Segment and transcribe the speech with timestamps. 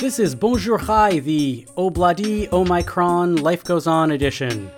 [0.00, 4.70] This is Bonjour Chai, the oh Obladi Omicron oh Life Goes On edition.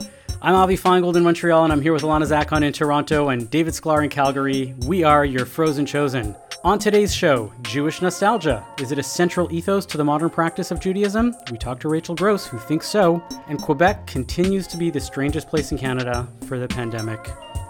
[0.43, 3.73] I'm Avi Finegold in Montreal, and I'm here with Alana Zakon in Toronto and David
[3.73, 4.75] Sklar in Calgary.
[4.85, 6.35] We are your Frozen Chosen.
[6.65, 8.67] On today's show, Jewish nostalgia.
[8.81, 11.37] Is it a central ethos to the modern practice of Judaism?
[11.53, 13.23] We talk to Rachel Gross, who thinks so.
[13.47, 17.23] And Quebec continues to be the strangest place in Canada for the pandemic.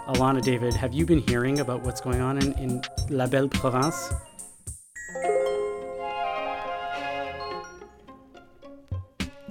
[0.07, 2.81] Alana, David, have you been hearing about what's going on in, in
[3.11, 4.11] La Belle Province?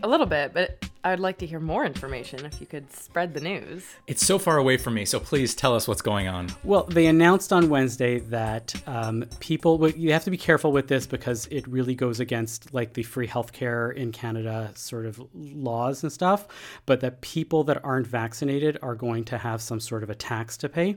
[0.05, 3.41] A little bit, but I'd like to hear more information if you could spread the
[3.41, 3.85] news.
[4.07, 6.49] It's so far away from me, so please tell us what's going on.
[6.65, 11.07] Well, they announced on Wednesday that um, people, you have to be careful with this
[11.07, 16.13] because it really goes against like the free healthcare in Canada sort of laws and
[16.13, 16.49] stuff,
[16.87, 20.57] but that people that aren't vaccinated are going to have some sort of a tax
[20.59, 20.97] to pay.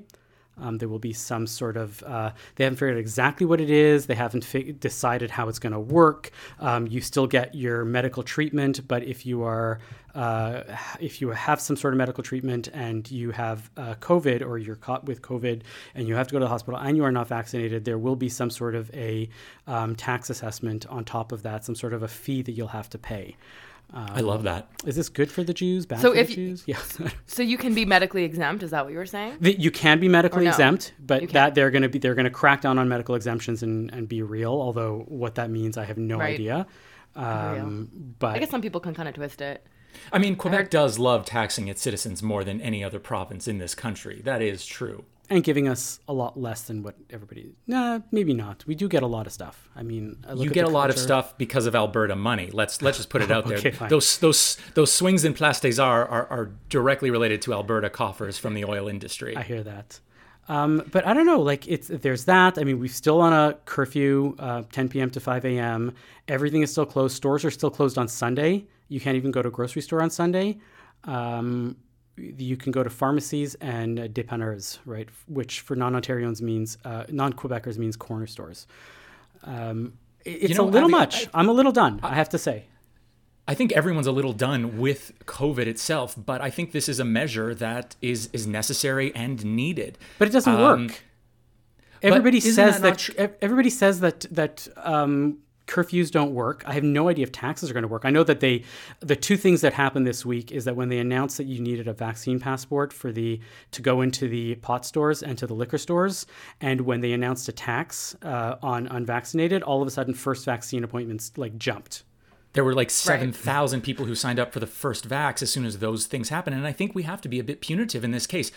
[0.58, 3.70] Um, there will be some sort of, uh, they haven't figured out exactly what it
[3.70, 4.06] is.
[4.06, 6.32] They haven't fi- decided how it's going to work.
[6.60, 9.80] Um, you still get your medical treatment, but if you are,
[10.14, 10.64] uh,
[11.00, 14.78] if you have some sort of medical treatment and you have uh, COVID or you're
[14.78, 15.62] caught with COVID
[15.94, 18.16] and you have to go to the hospital and you are not vaccinated, there will
[18.16, 19.30] be some sort of a
[19.68, 22.90] um, tax assessment on top of that, some sort of a fee that you'll have
[22.90, 23.36] to pay.
[23.94, 24.70] Um, I love that.
[24.86, 25.86] Is this good for the Jews?
[25.86, 26.64] Bad so for if the Jews?
[26.66, 26.80] Yeah.
[27.28, 28.64] so you can be medically exempt.
[28.64, 29.38] Is that what you were saying?
[29.40, 30.50] The, you can be medically no?
[30.50, 33.64] exempt, but that they're going to be they're going to crack down on medical exemptions
[33.64, 34.52] and, and be real.
[34.52, 36.34] Although what that means, I have no right.
[36.34, 36.68] idea.
[37.16, 39.66] Um, but I guess some people can kind of twist it.
[40.12, 43.74] I mean, Quebec does love taxing its citizens more than any other province in this
[43.74, 44.22] country.
[44.26, 47.54] That is true and giving us a lot less than what everybody.
[47.68, 48.66] Nah, maybe not.
[48.68, 49.70] We do get a lot of stuff.
[49.76, 52.50] I mean, I you get a lot of stuff because of Alberta money.
[52.52, 53.72] Let's let's just put it out okay, there.
[53.72, 53.90] Fine.
[53.90, 58.38] Those those those swings in Place des Arts are, are directly related to Alberta coffers
[58.38, 59.36] from the oil industry.
[59.36, 60.00] I hear that.
[60.48, 61.42] Um, but I don't know.
[61.42, 62.58] Like it's there's that.
[62.58, 65.10] I mean, we're still on a curfew, uh, 10 p.m.
[65.12, 65.94] to 5 a.m.
[66.28, 67.16] Everything is still closed.
[67.16, 68.66] Stores are still closed on Sunday.
[68.88, 70.60] You can't even go to a grocery store on Sunday.
[71.06, 71.78] Um,
[72.18, 75.10] you can go to pharmacies and uh, dépanneurs, right?
[75.28, 78.68] Which for non-Ontarians means uh, non-Quebecers means corner stores.
[79.44, 79.94] Um,
[80.24, 81.28] it's you know, a little I much.
[81.34, 82.00] I, am a little done.
[82.02, 82.66] I, I, have to say.
[83.48, 87.06] I think everyone's a little done with COVID itself, but I think this is a
[87.06, 90.00] measure that is is necessary and needed.
[90.18, 91.04] But it doesn't um, work.
[92.02, 96.64] Everybody says that, that tr- everybody says that that um, curfews don't work.
[96.66, 98.06] I have no idea if taxes are going to work.
[98.06, 98.64] I know that they,
[99.00, 101.88] the two things that happened this week is that when they announced that you needed
[101.88, 103.40] a vaccine passport for the
[103.72, 106.26] to go into the pot stores and to the liquor stores,
[106.62, 110.84] and when they announced a tax uh, on unvaccinated, all of a sudden first vaccine
[110.84, 112.04] appointments like jumped.
[112.54, 113.84] There were like 7,000 right.
[113.84, 116.56] people who signed up for the first vax as soon as those things happened.
[116.56, 118.50] And I think we have to be a bit punitive in this case.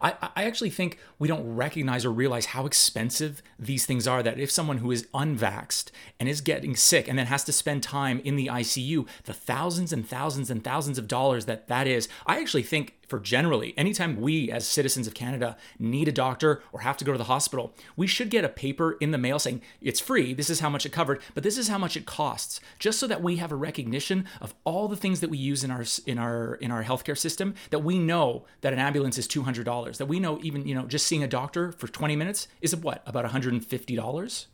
[0.00, 4.22] I, I actually think we don't recognize or realize how expensive these things are.
[4.22, 7.82] That if someone who is unvaxxed and is getting sick and then has to spend
[7.82, 12.08] time in the ICU, the thousands and thousands and thousands of dollars that that is,
[12.26, 16.80] I actually think for generally, anytime we as citizens of Canada need a doctor or
[16.80, 19.62] have to go to the hospital, we should get a paper in the mail saying
[19.80, 22.60] it's free, this is how much it covered, but this is how much it costs,
[22.78, 25.70] just so that we have a recognition of all the things that we use in
[25.70, 29.96] our in our in our healthcare system that we know that an ambulance is $200,
[29.96, 33.02] that we know even, you know, just seeing a doctor for 20 minutes is what,
[33.06, 34.46] about $150?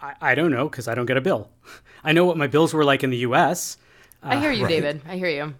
[0.00, 1.50] I, I don't know because I don't get a bill.
[2.04, 3.76] I know what my bills were like in the US.
[4.22, 4.70] Uh, I hear you, right?
[4.70, 5.02] David.
[5.08, 5.54] I hear you.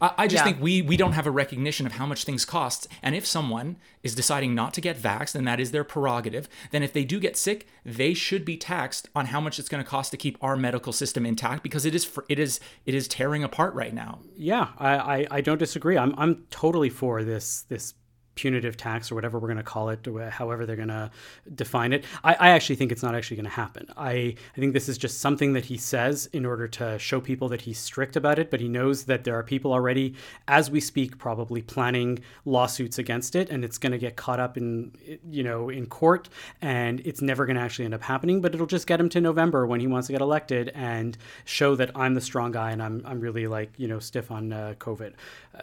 [0.00, 0.44] I, I just yeah.
[0.44, 2.86] think we we don't have a recognition of how much things cost.
[3.02, 6.48] And if someone is deciding not to get vaxxed, then that is their prerogative.
[6.70, 9.82] Then if they do get sick, they should be taxed on how much it's going
[9.82, 13.08] to cost to keep our medical system intact because it is it is it is
[13.08, 14.20] tearing apart right now.
[14.36, 15.98] Yeah, I, I, I don't disagree.
[15.98, 17.94] I'm I'm totally for this this
[18.38, 21.10] punitive tax or whatever we're going to call it, however they're going to
[21.56, 22.04] define it.
[22.22, 23.88] I, I, actually think it's not actually going to happen.
[23.96, 24.12] I,
[24.56, 27.62] I think this is just something that he says in order to show people that
[27.62, 30.14] he's strict about it, but he knows that there are people already,
[30.46, 34.56] as we speak, probably planning lawsuits against it, and it's going to get caught up
[34.56, 34.92] in,
[35.28, 36.28] you know, in court,
[36.62, 38.40] and it's never going to actually end up happening.
[38.40, 41.74] But it'll just get him to November when he wants to get elected and show
[41.74, 44.74] that I'm the strong guy and I'm, I'm really like, you know, stiff on uh,
[44.78, 45.14] COVID.
[45.56, 45.62] Uh,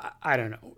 [0.00, 0.76] I, I don't know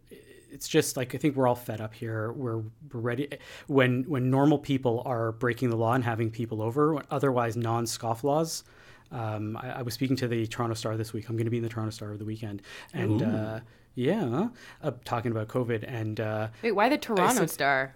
[0.54, 2.32] it's just like I think we're all fed up here.
[2.32, 3.28] We're, we're ready
[3.66, 8.62] when when normal people are breaking the law and having people over, otherwise non scofflaws.
[9.10, 11.28] Um, I, I, was speaking to the Toronto Star this week.
[11.28, 12.62] I'm going to be in the Toronto Star over the weekend,
[12.92, 13.60] and uh,
[13.94, 14.48] yeah,
[14.82, 15.84] uh, talking about COVID.
[15.86, 17.94] And uh, wait, why the Toronto said, Star?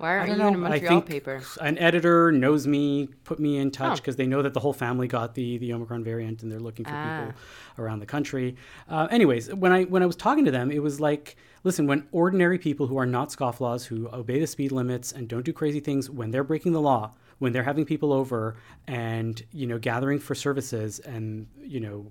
[0.00, 0.56] Why I aren't you in a know.
[0.58, 1.42] Montreal think paper?
[1.60, 3.96] An editor knows me, put me in touch Oh.
[3.96, 6.84] because they know that the whole family got the the Omicron variant, and they're looking
[6.86, 7.26] for Ah.
[7.26, 7.40] people
[7.78, 8.56] around the country.
[8.88, 12.06] Uh, anyways, when I when I was talking to them, it was like, listen, when
[12.12, 15.80] ordinary people who are not scofflaws, who obey the speed limits and don't do crazy
[15.80, 18.56] things, when they're breaking the law, when they're having people over
[18.88, 22.10] and you know gathering for services and you know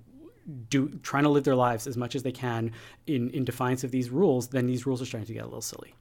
[0.68, 2.72] do trying to live their lives as much as they can
[3.06, 5.60] in in defiance of these rules, then these rules are starting to get a little
[5.60, 5.94] silly.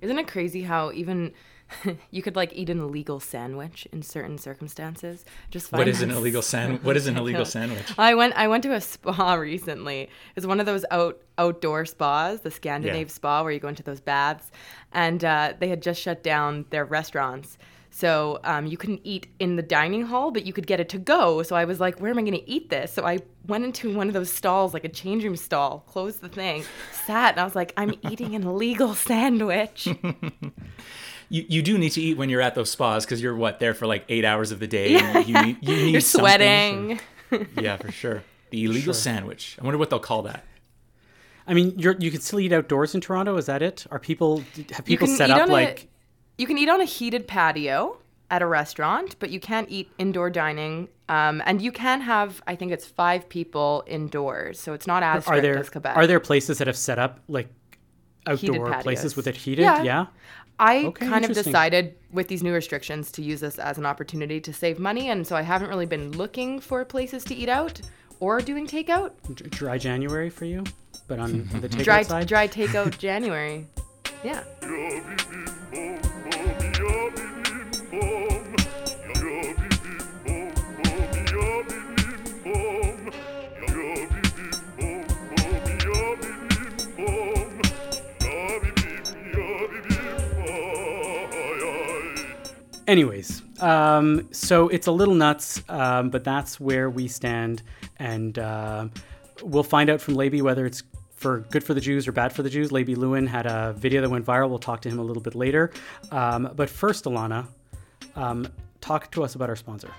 [0.00, 1.32] Isn't it crazy how even
[2.10, 5.24] you could like eat an illegal sandwich in certain circumstances?
[5.50, 6.82] Just what is an illegal sandwich?
[6.82, 7.92] What is an illegal sandwich?
[7.98, 10.08] I went I went to a spa recently.
[10.36, 13.06] It's one of those out outdoor spas, the Scandinave Yeah.
[13.08, 14.50] spa where you go into those baths,
[14.92, 17.58] and uh, they had just shut down their restaurants.
[17.98, 20.98] So um, you couldn't eat in the dining hall, but you could get it to
[20.98, 21.42] go.
[21.42, 22.92] So I was like, where am I going to eat this?
[22.92, 23.18] So I
[23.48, 26.62] went into one of those stalls, like a change room stall, closed the thing,
[27.06, 29.88] sat, and I was like, I'm eating an illegal sandwich.
[31.30, 33.74] You, you do need to eat when you're at those spas because you're what there
[33.74, 34.94] for like eight hours of the day.
[34.96, 36.98] and you need, you need You're something.
[37.30, 37.48] sweating.
[37.62, 38.22] Yeah, for sure.
[38.48, 39.58] The illegal sandwich.
[39.60, 40.42] I wonder what they'll call that.
[41.46, 43.36] I mean, you're you can still eat outdoors in Toronto.
[43.36, 43.86] Is that it?
[43.90, 44.42] Are people
[44.72, 45.88] have people set up on a- like?
[46.38, 47.98] You can eat on a heated patio
[48.30, 50.88] at a restaurant, but you can't eat indoor dining.
[51.08, 55.26] Um, and you can have, I think it's five people indoors, so it's not as
[55.26, 55.96] Are there as Quebec.
[55.96, 57.48] are there places that have set up like
[58.26, 59.62] outdoor places with it heated?
[59.62, 59.82] Yeah.
[59.82, 60.06] Yeah.
[60.60, 64.40] I Okay, kind of decided with these new restrictions to use this as an opportunity
[64.40, 67.80] to save money, and so I haven't really been looking for places to eat out
[68.20, 69.12] or doing takeout.
[69.34, 70.64] D- Dry January for you,
[71.06, 72.26] but on the takeout Dry side.
[72.26, 73.66] dry takeout January.
[74.24, 74.42] Yeah.
[92.88, 97.62] Anyways, um, so it's a little nuts, um, but that's where we stand,
[97.98, 98.88] and uh,
[99.42, 100.82] we'll find out from Laby whether it's
[101.14, 102.70] for good for the Jews or bad for the Jews.
[102.70, 104.48] Laby Lewin had a video that went viral.
[104.48, 105.70] We'll talk to him a little bit later.
[106.10, 107.46] Um, but first, Alana,
[108.16, 108.48] um,
[108.80, 109.90] talk to us about our sponsor.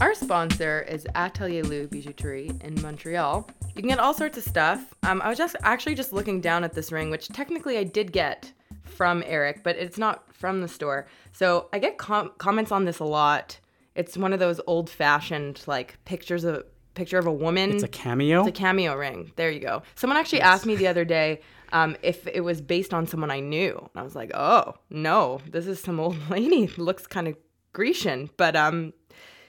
[0.00, 3.50] Our sponsor is Atelier Lou Bijouterie in Montreal.
[3.74, 4.94] You can get all sorts of stuff.
[5.02, 8.12] Um, I was just actually just looking down at this ring, which technically I did
[8.12, 8.52] get
[8.84, 11.08] from Eric, but it's not from the store.
[11.32, 13.58] So I get com- comments on this a lot.
[13.96, 17.72] It's one of those old-fashioned like pictures of picture of a woman.
[17.72, 18.40] It's a cameo.
[18.40, 19.32] It's a cameo ring.
[19.34, 19.82] There you go.
[19.96, 21.40] Someone actually asked me the other day
[21.72, 23.76] um, if it was based on someone I knew.
[23.76, 26.68] And I was like, oh, no, this is some old lady.
[26.76, 27.36] Looks kind of
[27.72, 28.30] Grecian.
[28.36, 28.92] But um,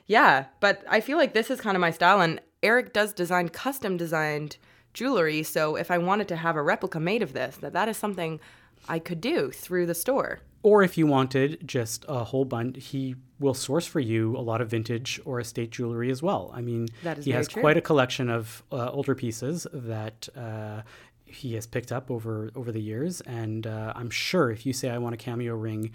[0.09, 2.19] yeah, but I feel like this is kind of my style.
[2.19, 4.57] And Eric does design custom designed
[4.91, 5.43] jewelry.
[5.43, 8.39] So if I wanted to have a replica made of this, that that is something
[8.87, 10.39] I could do through the store.
[10.63, 14.61] Or if you wanted just a whole bunch, he will source for you a lot
[14.61, 16.51] of vintage or estate jewelry as well.
[16.55, 16.87] I mean,
[17.21, 17.61] he has true.
[17.61, 20.81] quite a collection of uh, older pieces that uh,
[21.29, 24.89] he has picked up over over the years, and uh, I'm sure if you say
[24.89, 25.91] I want a cameo ring,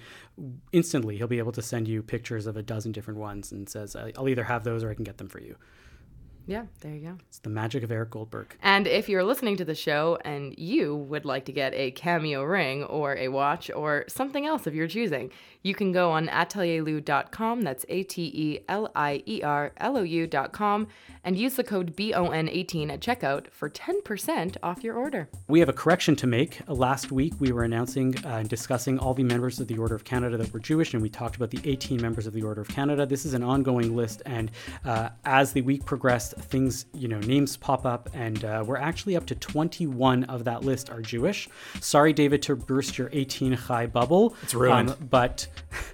[0.72, 3.96] instantly he'll be able to send you pictures of a dozen different ones and says
[3.96, 5.56] "I- I'll either have those or I can get them for you.
[6.46, 7.16] Yeah, there you go.
[7.28, 8.54] It's the magic of Eric Goldberg.
[8.62, 12.42] And if you're listening to the show and you would like to get a cameo
[12.42, 15.30] ring or a watch or something else of your choosing,
[15.62, 17.62] you can go on atelierlou.com.
[17.62, 20.86] That's A T E L I E R L O U.com
[21.24, 25.28] and use the code BON18 at checkout for 10% off your order.
[25.48, 26.60] We have a correction to make.
[26.68, 29.94] Uh, Last week, we were announcing uh, and discussing all the members of the Order
[29.94, 32.60] of Canada that were Jewish, and we talked about the 18 members of the Order
[32.60, 33.06] of Canada.
[33.06, 34.50] This is an ongoing list, and
[34.84, 39.16] uh, as the week progressed, things, you know, names pop up, and uh, we're actually
[39.16, 41.48] up to 21 of that list are Jewish.
[41.80, 44.36] Sorry, David, to burst your 18 high bubble.
[44.42, 44.90] It's ruined.
[44.90, 45.46] Um, but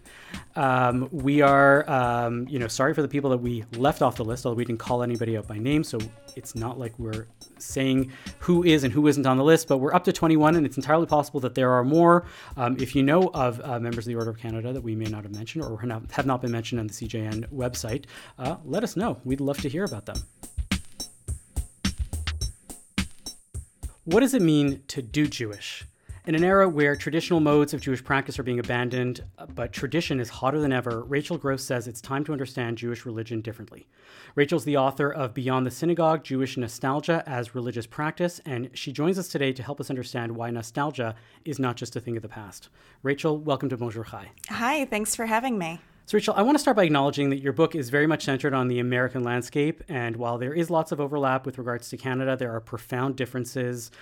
[0.57, 4.25] um, we are, um, you know, sorry for the people that we left off the
[4.25, 5.85] list, although we didn't call anybody out by name.
[5.85, 5.99] So
[6.37, 7.27] it's not like we're
[7.59, 10.67] saying who is and who isn't on the list, but we're up to 21, and
[10.67, 12.27] it's entirely possible that there are more.
[12.57, 15.07] Um, if you know of uh, members of the Order of Canada that we may
[15.07, 18.05] not have mentioned or have not- been mentioned on the CJN website,
[18.39, 19.19] uh, let us know.
[19.25, 20.17] We'd love to hear about them.
[24.05, 25.85] What does it mean to do Jewish?
[26.27, 30.21] In an era where traditional modes of Jewish practice are being abandoned, uh, but tradition
[30.21, 33.89] is hotter than ever, Rachel Gross says it's time to understand Jewish religion differently.
[34.35, 39.19] Rachel's the author of Beyond the Synagogue Jewish Nostalgia as Religious Practice, and she joins
[39.19, 41.15] us today to help us understand why nostalgia
[41.47, 42.69] is not just a thing of the past.
[43.03, 44.31] Rachel, welcome to Bonjour Chai.
[44.51, 45.81] Hi, thanks for having me.
[46.05, 48.53] So, Rachel, I want to start by acknowledging that your book is very much centered
[48.53, 49.83] on the American landscape.
[49.89, 53.93] And while there is lots of overlap with regards to Canada, there are profound differences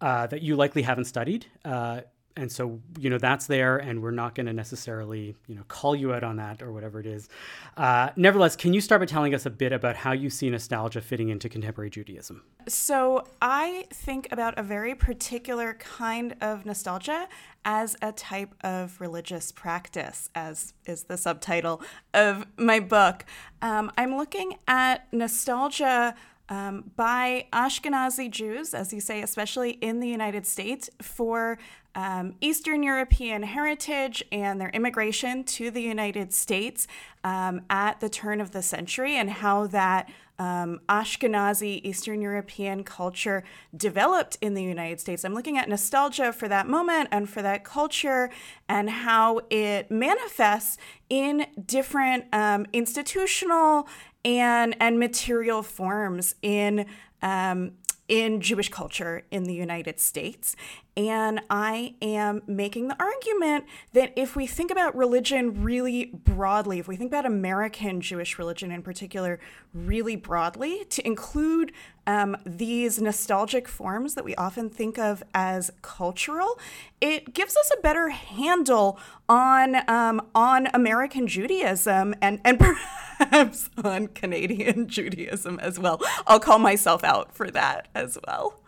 [0.00, 1.46] uh, that you likely haven't studied.
[1.64, 2.00] Uh,
[2.38, 5.96] and so you know that's there and we're not going to necessarily you know call
[5.96, 7.28] you out on that or whatever it is
[7.76, 11.00] uh, nevertheless can you start by telling us a bit about how you see nostalgia
[11.00, 17.28] fitting into contemporary judaism so i think about a very particular kind of nostalgia
[17.64, 21.82] as a type of religious practice as is the subtitle
[22.14, 23.24] of my book
[23.62, 26.14] um, i'm looking at nostalgia
[26.48, 31.58] um, by Ashkenazi Jews, as you say, especially in the United States, for
[31.94, 36.86] um, Eastern European heritage and their immigration to the United States
[37.24, 43.42] um, at the turn of the century, and how that um, Ashkenazi Eastern European culture
[43.76, 45.24] developed in the United States.
[45.24, 48.30] I'm looking at nostalgia for that moment and for that culture
[48.68, 50.78] and how it manifests
[51.10, 53.88] in different um, institutional
[54.24, 56.86] and and material forms in
[57.22, 57.72] um,
[58.08, 60.56] in Jewish culture in the United States.
[60.98, 66.88] And I am making the argument that if we think about religion really broadly, if
[66.88, 69.38] we think about American Jewish religion in particular
[69.72, 71.70] really broadly, to include
[72.08, 76.58] um, these nostalgic forms that we often think of as cultural,
[77.00, 82.58] it gives us a better handle on um, on American Judaism and and
[83.18, 86.00] perhaps on Canadian Judaism as well.
[86.26, 88.58] I'll call myself out for that as well.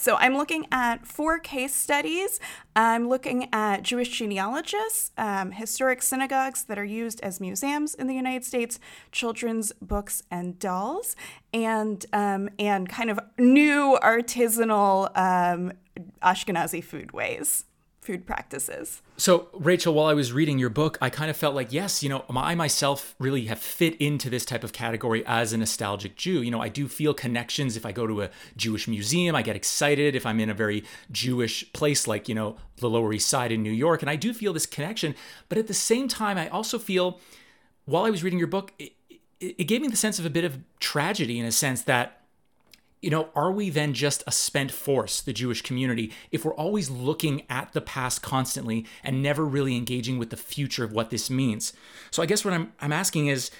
[0.00, 2.40] So I'm looking at four case studies.
[2.74, 8.14] I'm looking at Jewish genealogists, um, historic synagogues that are used as museums in the
[8.14, 8.80] United States,
[9.12, 11.16] children's books and dolls,
[11.52, 15.74] and um, and kind of new artisanal um,
[16.22, 17.64] Ashkenazi foodways
[18.10, 19.02] food practices.
[19.16, 22.08] So, Rachel, while I was reading your book, I kind of felt like, yes, you
[22.08, 26.42] know, I myself really have fit into this type of category as a nostalgic Jew.
[26.42, 29.36] You know, I do feel connections if I go to a Jewish museum.
[29.36, 33.12] I get excited if I'm in a very Jewish place like, you know, the Lower
[33.12, 34.02] East Side in New York.
[34.02, 35.14] And I do feel this connection.
[35.48, 37.20] But at the same time, I also feel,
[37.84, 38.94] while I was reading your book, it,
[39.38, 42.19] it gave me the sense of a bit of tragedy in a sense that
[43.02, 46.90] you know, are we then just a spent force, the Jewish community, if we're always
[46.90, 51.30] looking at the past constantly and never really engaging with the future of what this
[51.30, 51.72] means?
[52.10, 53.50] So I guess what I'm, I'm asking is,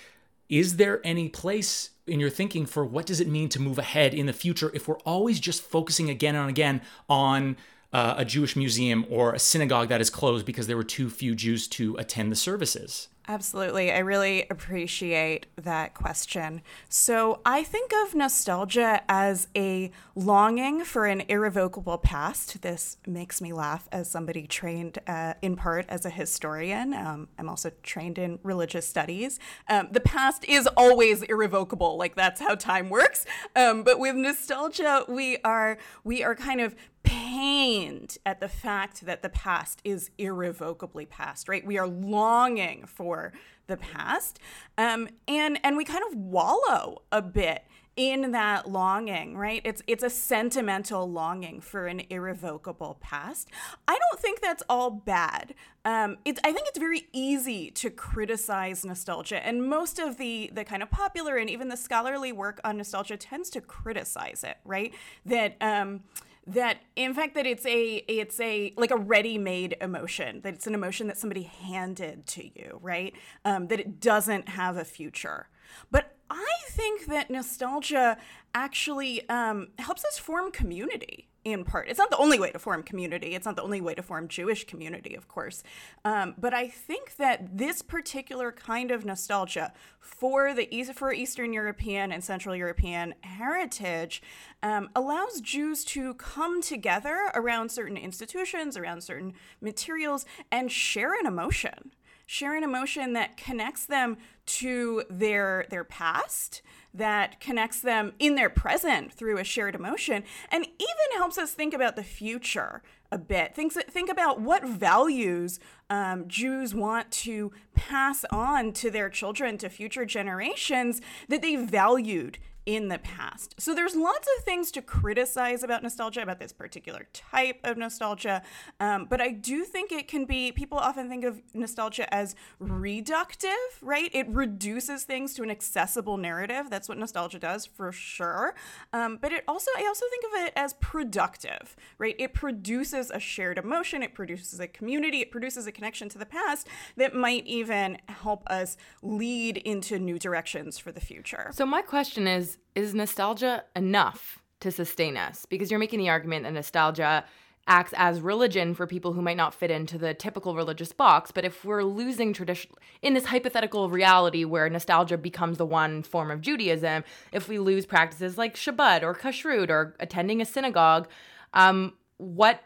[0.48, 4.12] is there any place in your thinking for what does it mean to move ahead
[4.12, 7.56] in the future if we're always just focusing again and again on
[7.92, 11.34] uh, a Jewish museum or a synagogue that is closed because there were too few
[11.34, 13.08] Jews to attend the services?
[13.30, 13.92] Absolutely.
[13.92, 16.62] I really appreciate that question.
[16.88, 22.60] So, I think of nostalgia as a longing for an irrevocable past.
[22.62, 26.92] This makes me laugh as somebody trained uh, in part as a historian.
[26.92, 29.38] Um, I'm also trained in religious studies.
[29.68, 33.26] Um, the past is always irrevocable, like that's how time works.
[33.54, 39.22] Um, but with nostalgia, we are we are kind of pained at the fact that
[39.22, 41.64] the past is irrevocably past, right?
[41.64, 43.32] We are longing for
[43.66, 44.38] the past.
[44.76, 47.64] Um, and and we kind of wallow a bit
[47.96, 49.60] in that longing, right?
[49.64, 53.48] It's it's a sentimental longing for an irrevocable past.
[53.86, 55.54] I don't think that's all bad.
[55.84, 60.64] Um, it's I think it's very easy to criticize nostalgia, and most of the the
[60.64, 64.94] kind of popular and even the scholarly work on nostalgia tends to criticize it, right?
[65.26, 66.02] That um,
[66.46, 70.74] that in fact that it's a it's a like a ready-made emotion that it's an
[70.74, 73.14] emotion that somebody handed to you right?
[73.44, 75.48] Um, that it doesn't have a future.
[75.90, 78.16] But i think that nostalgia
[78.54, 81.88] actually um, helps us form community in part.
[81.88, 83.34] It's not the only way to form community.
[83.34, 85.62] It's not the only way to form Jewish community, of course.
[86.04, 92.12] Um, but I think that this particular kind of nostalgia for the for Eastern European
[92.12, 94.22] and Central European heritage
[94.62, 101.26] um, allows Jews to come together around certain institutions, around certain materials, and share an
[101.26, 101.92] emotion.
[102.32, 106.62] Share an emotion that connects them to their their past
[106.94, 111.74] that connects them in their present through a shared emotion and even helps us think
[111.74, 113.56] about the future a bit.
[113.56, 115.58] Think, think about what values
[115.90, 122.38] um, Jews want to pass on to their children, to future generations, that they valued
[122.66, 123.54] in the past.
[123.58, 128.42] So there's lots of things to criticize about nostalgia, about this particular type of nostalgia.
[128.78, 133.54] Um, but I do think it can be, people often think of nostalgia as reductive,
[133.82, 134.10] right?
[134.12, 136.66] It reduces things to an accessible narrative.
[136.70, 138.54] That's what nostalgia does for sure.
[138.92, 142.14] Um, but it also, I also think of it as productive, right?
[142.18, 146.26] It produces a shared emotion, it produces a community, it produces a connection to the
[146.26, 151.50] past that might even help us lead into new directions for the future.
[151.52, 155.46] So my question is is nostalgia enough to sustain us?
[155.46, 157.24] Because you're making the argument that nostalgia
[157.66, 161.30] acts as religion for people who might not fit into the typical religious box.
[161.30, 166.30] But if we're losing tradition in this hypothetical reality where nostalgia becomes the one form
[166.30, 171.08] of Judaism, if we lose practices like Shabbat or Kashrut or attending a synagogue,
[171.54, 172.62] um, what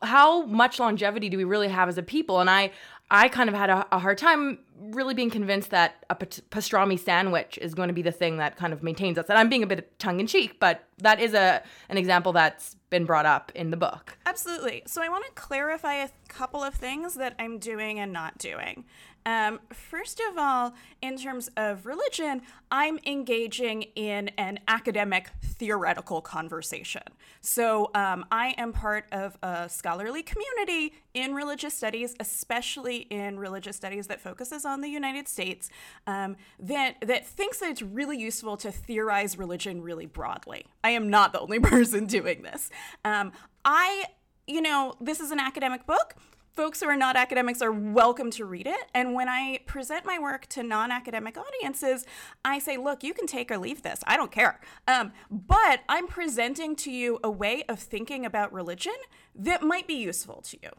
[0.00, 2.40] how much longevity do we really have as a people?
[2.40, 2.70] And I,
[3.12, 7.58] I kind of had a, a hard time really being convinced that a pastrami sandwich
[7.60, 9.26] is going to be the thing that kind of maintains us.
[9.28, 12.74] And I'm being a bit tongue in cheek, but that is a an example that's
[12.88, 14.16] been brought up in the book.
[14.24, 14.82] Absolutely.
[14.86, 18.86] So I want to clarify a couple of things that I'm doing and not doing.
[19.24, 27.02] Um, first of all, in terms of religion, I'm engaging in an academic theoretical conversation.
[27.40, 33.76] So um, I am part of a scholarly community in religious studies, especially in religious
[33.76, 35.70] studies that focuses on the United States,
[36.06, 40.66] um, that that thinks that it's really useful to theorize religion really broadly.
[40.82, 42.70] I am not the only person doing this.
[43.04, 43.32] Um,
[43.64, 44.06] I
[44.46, 46.16] you know, this is an academic book
[46.52, 48.90] folks who are not academics are welcome to read it.
[48.94, 52.04] And when I present my work to non academic audiences,
[52.44, 54.02] I say, look, you can take or leave this.
[54.06, 54.60] I don't care.
[54.86, 58.94] Um, but I'm presenting to you a way of thinking about religion
[59.34, 60.70] that might be useful to you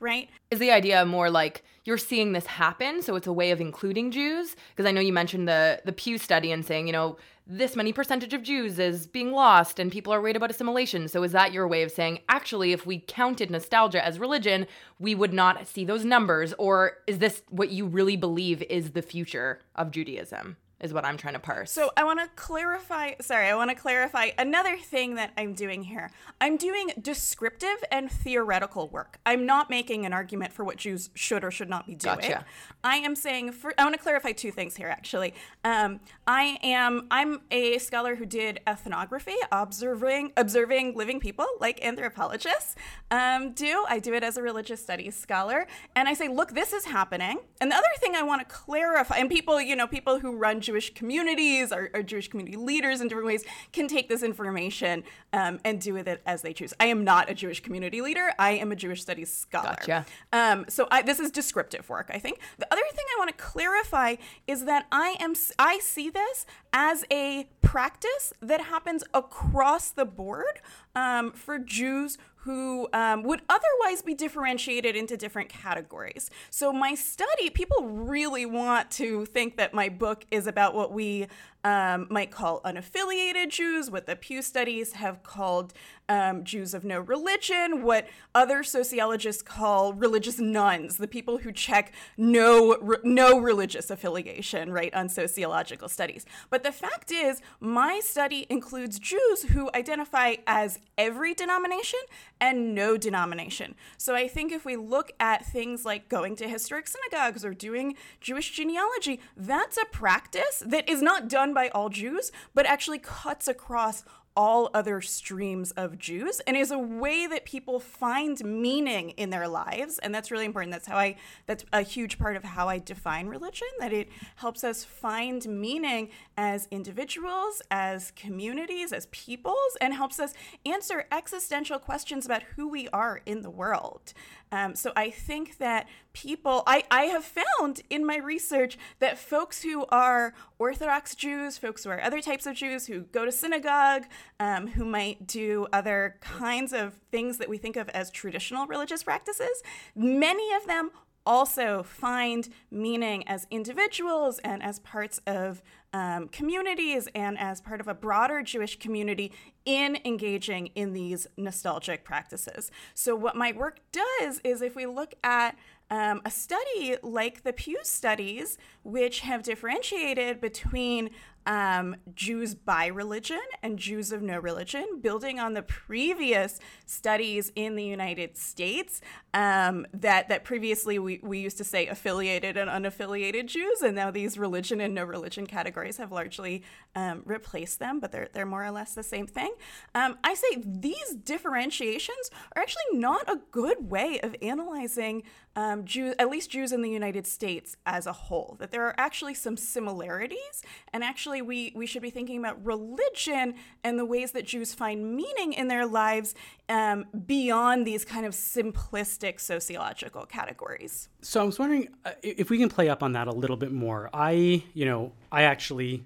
[0.00, 0.28] right?
[0.50, 4.10] Is the idea more like you're seeing this happen, so it's a way of including
[4.10, 4.56] Jews?
[4.70, 7.16] Because I know you mentioned the the Pew study and saying, you know,
[7.46, 11.08] this many percentage of Jews is being lost and people are worried about assimilation.
[11.08, 14.66] So is that your way of saying actually if we counted nostalgia as religion,
[15.00, 19.02] we would not see those numbers or is this what you really believe is the
[19.02, 20.56] future of Judaism?
[20.80, 21.70] Is what I'm trying to parse.
[21.70, 25.82] So I want to clarify, sorry, I want to clarify another thing that I'm doing
[25.82, 26.10] here.
[26.40, 29.18] I'm doing descriptive and theoretical work.
[29.26, 32.20] I'm not making an argument for what Jews should or should not be doing.
[32.20, 32.44] Gotcha.
[32.82, 35.34] I am saying, for, I want to clarify two things here actually.
[35.64, 42.76] Um, I am, I'm a scholar who did ethnography, observing, observing living people like anthropologists
[43.10, 43.84] um, do.
[43.88, 45.66] I do it as a religious studies scholar.
[45.94, 47.38] And I say, look, this is happening.
[47.60, 50.60] And the other thing I want to clarify, and people, you know, people who run
[50.70, 55.58] Jewish communities or, or, Jewish community leaders in different ways can take this information um,
[55.64, 56.72] and do with it as they choose.
[56.78, 58.30] I am not a Jewish community leader.
[58.38, 59.76] I am a Jewish studies scholar.
[59.84, 60.06] Gotcha.
[60.32, 62.38] Um, so I, this is descriptive work, I think.
[62.58, 64.14] The other thing I want to clarify
[64.46, 70.60] is that I am I see this as a practice that happens across the board
[70.94, 76.30] um, for Jews who um, would otherwise be differentiated into different categories.
[76.48, 81.26] So, my study, people really want to think that my book is about what we
[81.64, 85.72] um, might call unaffiliated Jews, what the Pew studies have called
[86.08, 91.92] um, Jews of no religion, what other sociologists call religious nones, the people who check
[92.16, 96.26] no, re- no religious affiliation, right, on sociological studies.
[96.50, 102.00] But the fact is, my study includes Jews who identify as every denomination
[102.40, 103.76] and no denomination.
[103.96, 107.94] So I think if we look at things like going to historic synagogues or doing
[108.20, 113.48] Jewish genealogy, that's a practice that is not done by all Jews, but actually cuts
[113.48, 114.04] across
[114.36, 119.48] all other streams of Jews and is a way that people find meaning in their
[119.48, 119.98] lives.
[119.98, 120.72] And that's really important.
[120.72, 124.62] That's how I, that's a huge part of how I define religion, that it helps
[124.62, 130.32] us find meaning as individuals, as communities, as peoples, and helps us
[130.64, 134.12] answer existential questions about who we are in the world.
[134.52, 139.62] Um, so I think that people, I, I have found in my research that folks
[139.62, 144.04] who are Orthodox Jews, folks who are other types of Jews who go to synagogue,
[144.40, 149.02] um, who might do other kinds of things that we think of as traditional religious
[149.02, 149.62] practices,
[149.94, 150.90] many of them
[151.26, 157.88] also find meaning as individuals and as parts of um, communities and as part of
[157.88, 159.32] a broader Jewish community
[159.64, 162.70] in engaging in these nostalgic practices.
[162.94, 165.56] So, what my work does is if we look at
[165.90, 171.10] um, a study like the Pew studies, which have differentiated between
[171.50, 177.74] um, Jews by religion and Jews of no religion, building on the previous studies in
[177.74, 179.00] the United States
[179.34, 184.12] um, that that previously we, we used to say affiliated and unaffiliated Jews, and now
[184.12, 186.62] these religion and no religion categories have largely
[186.94, 189.52] um, replaced them, but they're they're more or less the same thing.
[189.92, 195.24] Um, I say these differentiations are actually not a good way of analyzing
[195.56, 198.56] um, Jews, at least Jews in the United States as a whole.
[198.60, 203.54] That there are actually some similarities, and actually we we should be thinking about religion
[203.84, 206.34] and the ways that Jews find meaning in their lives
[206.68, 211.08] um, beyond these kind of simplistic sociological categories.
[211.22, 213.72] So I was wondering uh, if we can play up on that a little bit
[213.72, 214.10] more.
[214.12, 216.04] I, you know, I actually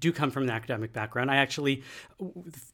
[0.00, 1.30] do come from an academic background.
[1.30, 1.82] I actually,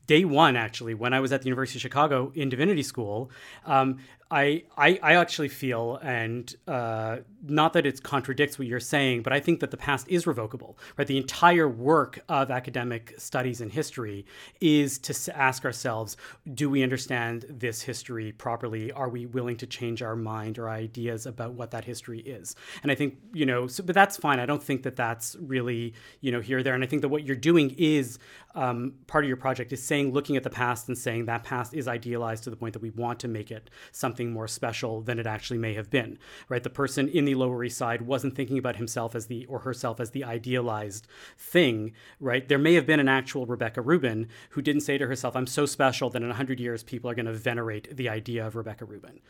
[0.07, 3.31] day one, actually, when I was at the University of Chicago in divinity school,
[3.67, 3.99] um,
[4.31, 9.33] I, I, I actually feel, and uh, not that it contradicts what you're saying, but
[9.33, 10.79] I think that the past is revocable.
[10.97, 14.25] Right, the entire work of academic studies in history
[14.61, 16.17] is to ask ourselves:
[16.53, 18.91] Do we understand this history properly?
[18.93, 22.57] Are we willing to change our mind or ideas about what that history is?
[22.83, 24.41] And I think you know, so, but that's fine.
[24.41, 26.75] I don't think that that's really you know here there.
[26.75, 28.19] And I think that what you're doing is
[28.55, 31.75] um, part of your project is saying, looking at the past and saying that past
[31.75, 35.18] is idealized to the point that we want to make it something more special than
[35.18, 36.18] it actually may have been.
[36.49, 39.61] Right, the person in the Lower East Side wasn't thinking about himself as the or
[39.61, 41.07] herself as the idealized
[41.38, 41.92] thing.
[42.20, 45.47] Right, there may have been an actual Rebecca Rubin who didn't say to herself, "I'm
[45.47, 48.85] so special that in hundred years people are going to venerate the idea of Rebecca
[48.85, 49.20] Rubin."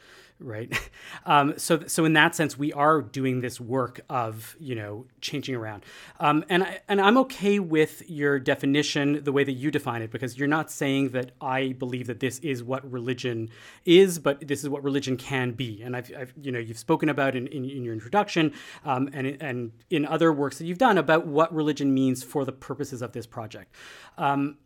[0.41, 0.73] Right,
[1.27, 5.55] um, so so in that sense, we are doing this work of you know changing
[5.55, 5.85] around,
[6.21, 10.11] um, and I, and I'm okay with your definition the way that you define it
[10.11, 13.51] because you're not saying that I believe that this is what religion
[13.85, 15.83] is, but this is what religion can be.
[15.83, 18.53] And I've, I've you know you've spoken about in, in, in your introduction
[18.85, 22.53] um, and and in other works that you've done about what religion means for the
[22.53, 23.75] purposes of this project.
[24.19, 24.59] Um,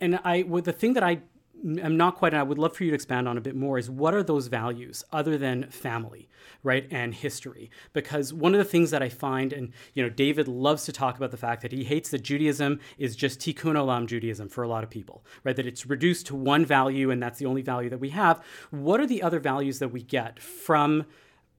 [0.00, 1.20] and I, well, the thing that I
[1.64, 3.78] am not quite, and I would love for you to expand on a bit more,
[3.78, 6.28] is what are those values other than family,
[6.62, 7.70] right, and history?
[7.92, 11.16] Because one of the things that I find, and you know, David loves to talk
[11.16, 14.68] about the fact that he hates that Judaism is just tikkun olam Judaism for a
[14.68, 15.56] lot of people, right?
[15.56, 18.42] That it's reduced to one value, and that's the only value that we have.
[18.70, 21.06] What are the other values that we get from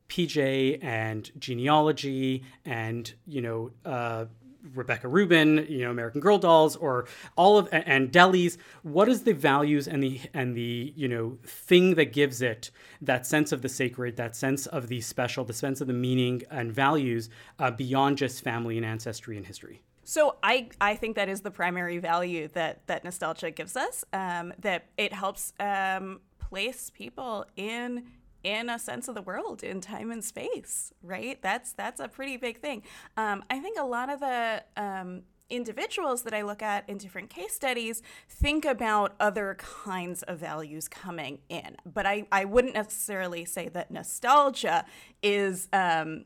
[0.09, 4.25] PJ and genealogy and you know uh,
[4.73, 8.57] Rebecca Rubin, you know, American Girl dolls, or all of and delis.
[8.83, 13.25] What is the values and the and the you know thing that gives it that
[13.25, 16.71] sense of the sacred, that sense of the special, the sense of the meaning and
[16.71, 19.81] values uh, beyond just family and ancestry and history?
[20.03, 24.03] So I, I think that is the primary value that that nostalgia gives us.
[24.11, 28.05] Um, that it helps um, place people in
[28.43, 32.37] in a sense of the world in time and space right that's that's a pretty
[32.37, 32.81] big thing
[33.17, 37.29] um, i think a lot of the um, individuals that i look at in different
[37.29, 43.45] case studies think about other kinds of values coming in but i, I wouldn't necessarily
[43.45, 44.85] say that nostalgia
[45.21, 46.25] is um,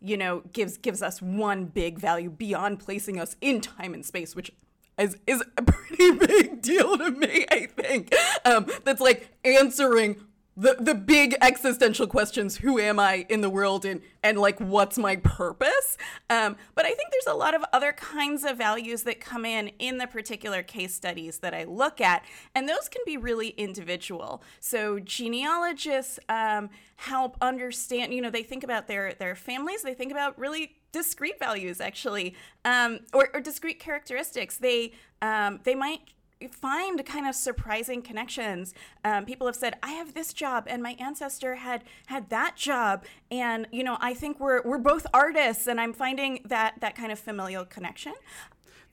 [0.00, 4.34] you know gives gives us one big value beyond placing us in time and space
[4.34, 4.50] which
[4.98, 8.14] is, is a pretty big deal to me, I think.
[8.44, 10.16] Um, that's like answering
[10.56, 14.96] the the big existential questions who am i in the world and and like what's
[14.96, 15.96] my purpose?
[16.30, 19.68] Um, but i think there's a lot of other kinds of values that come in
[19.78, 24.42] in the particular case studies that i look at and those can be really individual.
[24.60, 30.12] So genealogists um, help understand you know they think about their their families they think
[30.12, 34.56] about really discrete values actually um, or, or discrete characteristics.
[34.56, 36.13] They um, they might
[36.48, 38.74] find kind of surprising connections.
[39.04, 43.04] Um, people have said, "I have this job, and my ancestor had had that job,"
[43.30, 47.12] and you know, I think we're we're both artists, and I'm finding that that kind
[47.12, 48.14] of familial connection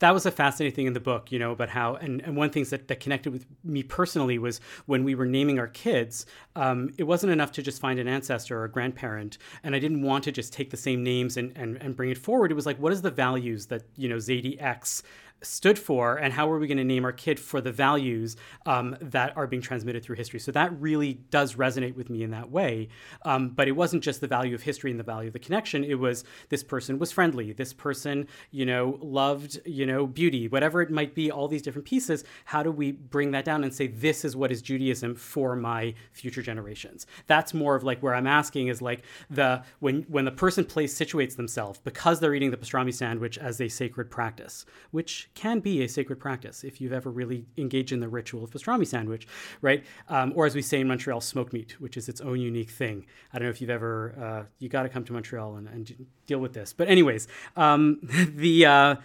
[0.02, 2.48] that was a fascinating thing in the book, you know, about how, and, and one
[2.48, 5.68] of the things that, that connected with me personally was when we were naming our
[5.68, 9.38] kids, um, it wasn't enough to just find an ancestor or a grandparent.
[9.64, 12.18] And I didn't want to just take the same names and, and, and bring it
[12.18, 12.52] forward.
[12.52, 15.04] It was like, what is the values that, you know, Zadie X
[15.41, 18.95] stood for and how are we going to name our kid for the values um,
[19.01, 20.39] that are being transmitted through history.
[20.39, 22.89] So that really does resonate with me in that way.
[23.23, 25.84] Um, but it wasn't just the value of history and the value of the connection.
[25.84, 27.54] It was this person was friendly.
[27.54, 31.88] This person you know loved you know beauty whatever it might be all these different
[31.88, 32.23] pieces.
[32.45, 35.93] How do we bring that down and say this is what is judaism for my
[36.12, 37.08] future generations?
[37.27, 40.97] That's more of like where i'm asking is like the when when the person place
[40.97, 45.84] situates themselves because they're eating the pastrami sandwich as a sacred practice which can be
[45.84, 49.28] a sacred practice if you've ever really engaged in the ritual of pastrami sandwich,
[49.62, 49.84] right?
[50.10, 53.06] Um, or as we say in Montreal, smoked meat, which is its own unique thing.
[53.34, 56.08] I don't know if you've ever, uh, you got to come to Montreal and, and,
[56.28, 56.72] deal with this.
[56.72, 58.96] But anyways, um, the uh,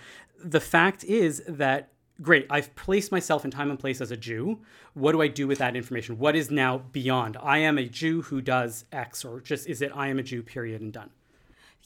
[0.45, 1.91] the fact is that
[2.23, 4.61] great, I've placed myself in time and place as a Jew.
[4.95, 6.19] What do I do with that information?
[6.19, 7.37] What is now beyond?
[7.43, 10.43] I am a Jew who does X, or just is it I am a Jew,
[10.43, 11.11] period, and done?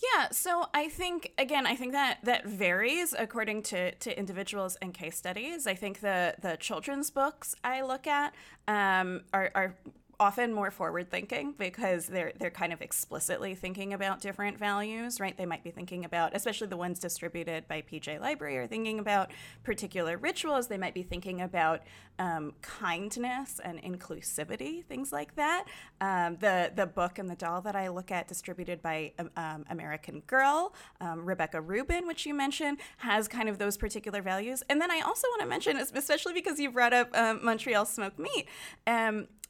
[0.03, 4.95] Yeah, so I think again, I think that that varies according to, to individuals and
[4.95, 5.67] case studies.
[5.67, 8.35] I think the the children's books I look at
[8.67, 9.75] um, are, are
[10.21, 15.37] often more forward thinking because they're they're kind of explicitly thinking about different values, right?
[15.37, 19.31] They might be thinking about, especially the ones distributed by PJ Library, are thinking about
[19.65, 20.69] particular rituals.
[20.69, 21.81] They might be thinking about
[22.19, 25.65] um, kindness and inclusivity, things like that.
[26.03, 29.65] Um, the the book and the doll that I look at, distributed by um, um
[29.71, 34.63] American Girl, um, Rebecca Rubin, which you mentioned, has kind of those particular values.
[34.69, 38.19] And then I also want to mention, especially because you brought up um, Montreal smoked
[38.19, 38.47] meat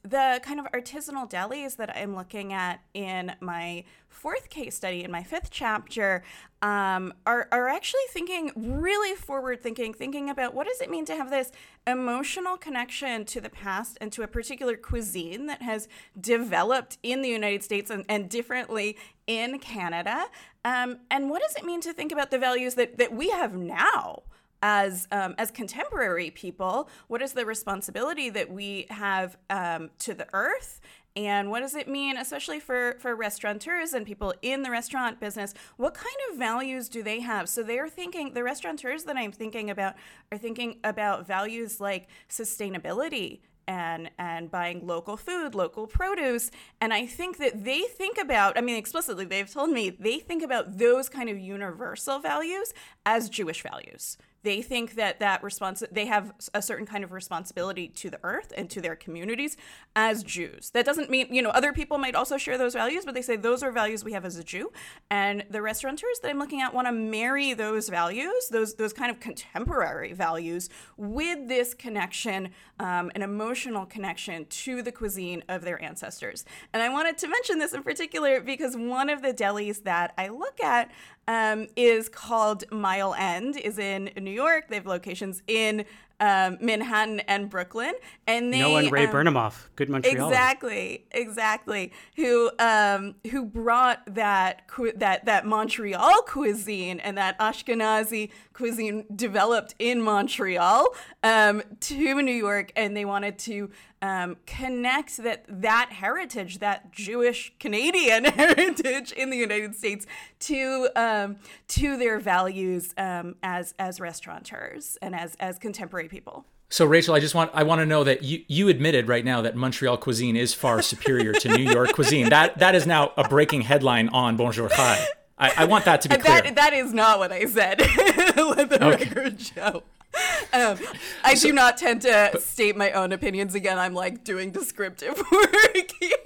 [0.02, 5.10] the kind of artisanal delis that I'm looking at in my fourth case study, in
[5.10, 6.22] my fifth chapter,
[6.62, 11.16] um, are, are actually thinking really forward thinking, thinking about what does it mean to
[11.16, 11.52] have this
[11.86, 15.86] emotional connection to the past and to a particular cuisine that has
[16.18, 20.26] developed in the United States and, and differently in Canada.
[20.64, 23.54] Um, and what does it mean to think about the values that, that we have
[23.54, 24.22] now?
[24.62, 30.26] As um, as contemporary people, what is the responsibility that we have um, to the
[30.32, 30.80] earth?
[31.16, 35.54] And what does it mean, especially for, for restaurateurs and people in the restaurant business?
[35.76, 37.48] What kind of values do they have?
[37.48, 39.94] So they're thinking, the restaurateurs that I'm thinking about
[40.30, 46.50] are thinking about values like sustainability, and and buying local food, local produce.
[46.80, 50.42] And I think that they think about, I mean explicitly they've told me they think
[50.42, 52.72] about those kind of universal values
[53.06, 57.88] as Jewish values they think that that response they have a certain kind of responsibility
[57.88, 59.56] to the earth and to their communities
[59.94, 60.70] as Jews.
[60.70, 63.36] That doesn't mean, you know, other people might also share those values, but they say
[63.36, 64.72] those are values we have as a Jew.
[65.10, 69.10] And the restaurateurs that I'm looking at want to marry those values, those those kind
[69.10, 75.82] of contemporary values, with this connection, um, an emotional connection to the cuisine of their
[75.82, 76.44] ancestors.
[76.72, 80.28] And I wanted to mention this in particular because one of the delis that I
[80.28, 80.90] look at
[81.30, 84.66] um, is called Mile End, is in New York.
[84.68, 85.84] They have locations in
[86.18, 87.94] um, Manhattan and Brooklyn,
[88.26, 90.28] and they no one Ray um, Bernamoff, good Montreal.
[90.28, 91.92] Exactly, exactly.
[92.16, 94.62] Who um, who brought that
[94.96, 100.88] that that Montreal cuisine and that Ashkenazi cuisine developed in Montreal
[101.22, 103.70] um, to New York, and they wanted to
[104.02, 110.06] um, connect that that heritage, that Jewish Canadian heritage in the United States,
[110.40, 111.36] to um,
[111.68, 116.46] to their values um, as as restaurateurs and as as contemporary people.
[116.72, 119.42] So Rachel, I just want I want to know that you you admitted right now
[119.42, 122.28] that Montreal cuisine is far superior to New York cuisine.
[122.30, 125.06] That that is now a breaking headline on Bonjour Chai.
[125.36, 126.42] I, I want that to be clear.
[126.42, 127.80] That, that is not what I said.
[128.36, 129.04] Let the okay.
[129.04, 129.82] record show.
[130.52, 130.78] Um,
[131.22, 133.78] I so, do not tend to but, state my own opinions again.
[133.78, 136.16] I'm like doing descriptive work here.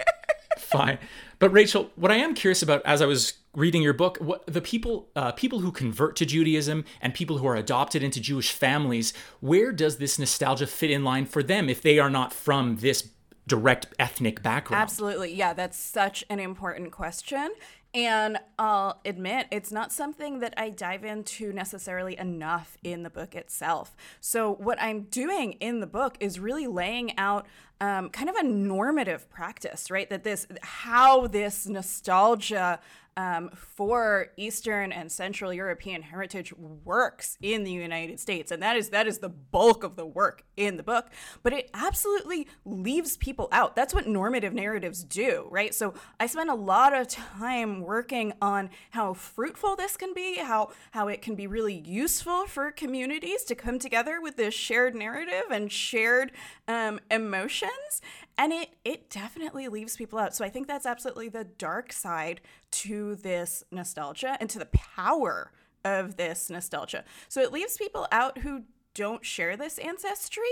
[0.57, 0.97] Fine,
[1.37, 4.61] but Rachel, what I am curious about as I was reading your book, what the
[4.61, 9.13] people uh, people who convert to Judaism and people who are adopted into Jewish families,
[9.41, 13.09] where does this nostalgia fit in line for them if they are not from this
[13.47, 14.81] direct ethnic background?
[14.81, 15.33] Absolutely.
[15.33, 17.51] Yeah, that's such an important question.
[17.95, 23.35] And I'll admit, it's not something that I dive into necessarily enough in the book
[23.35, 23.95] itself.
[24.19, 27.47] So, what I'm doing in the book is really laying out
[27.79, 30.09] um, kind of a normative practice, right?
[30.09, 32.81] That this, how this nostalgia
[33.17, 38.89] um, for Eastern and Central European heritage works in the United States, and that is
[38.89, 41.07] that is the bulk of the work in the book.
[41.41, 43.75] But it absolutely leaves people out.
[43.75, 45.73] That's what normative narratives do, right?
[45.73, 50.71] So I spend a lot of time working on how fruitful this can be, how
[50.91, 55.45] how it can be really useful for communities to come together with this shared narrative
[55.51, 56.31] and shared
[56.67, 58.01] um, emotions
[58.37, 60.35] and it it definitely leaves people out.
[60.35, 65.51] So i think that's absolutely the dark side to this nostalgia and to the power
[65.83, 67.03] of this nostalgia.
[67.29, 68.63] So it leaves people out who
[68.95, 70.43] don't share this ancestry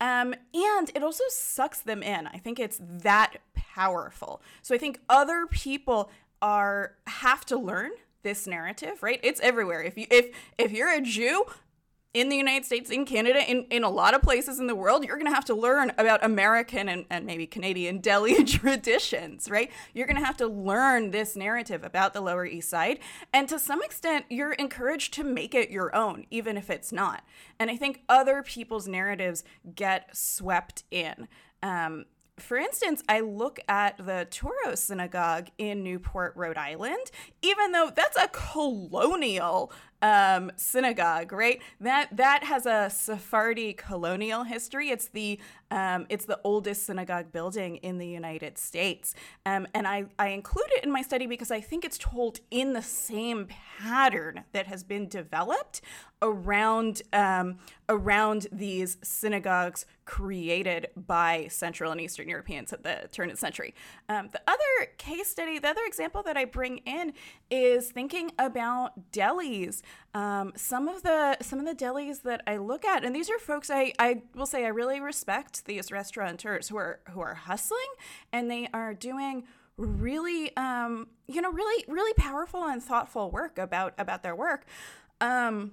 [0.00, 2.26] um, and it also sucks them in.
[2.26, 4.42] I think it's that powerful.
[4.62, 6.10] So i think other people
[6.42, 7.90] are have to learn
[8.22, 9.20] this narrative right?
[9.22, 9.82] It's everywhere.
[9.82, 11.44] If you if if you're a jew
[12.14, 15.04] in the United States, in Canada, in, in a lot of places in the world,
[15.04, 19.70] you're going to have to learn about American and, and maybe Canadian deli traditions, right?
[19.92, 23.00] You're going to have to learn this narrative about the Lower East Side.
[23.32, 27.24] And to some extent, you're encouraged to make it your own, even if it's not.
[27.58, 29.42] And I think other people's narratives
[29.74, 31.26] get swept in.
[31.64, 32.04] Um,
[32.38, 37.10] for instance, I look at the Touro Synagogue in Newport, Rhode Island,
[37.42, 41.60] even though that's a colonial um, synagogue, right?
[41.80, 44.90] That that has a Sephardi colonial history.
[44.90, 45.38] It's the
[45.70, 49.14] um, it's the oldest synagogue building in the United States,
[49.46, 52.72] um, and I I include it in my study because I think it's told in
[52.72, 55.80] the same pattern that has been developed
[56.22, 63.36] around um, around these synagogues created by Central and Eastern Europeans at the turn of
[63.36, 63.74] the century.
[64.08, 67.12] Um, the other case study, the other example that I bring in
[67.50, 69.82] is thinking about delis
[70.14, 73.38] um, some of the some of the delis that I look at, and these are
[73.38, 77.80] folks I, I will say I really respect these restaurateurs who are who are hustling
[78.32, 79.44] and they are doing
[79.76, 84.66] really um, you know really really powerful and thoughtful work about about their work.
[85.20, 85.72] Um,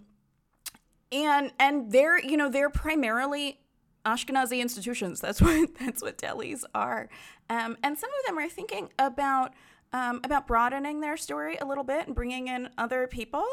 [1.12, 3.60] and and they're you know they're primarily
[4.06, 5.20] Ashkenazi institutions.
[5.20, 7.10] That's what that's what delis are.
[7.50, 9.54] Um, and some of them are thinking about
[9.94, 13.46] um, about broadening their story a little bit and bringing in other people,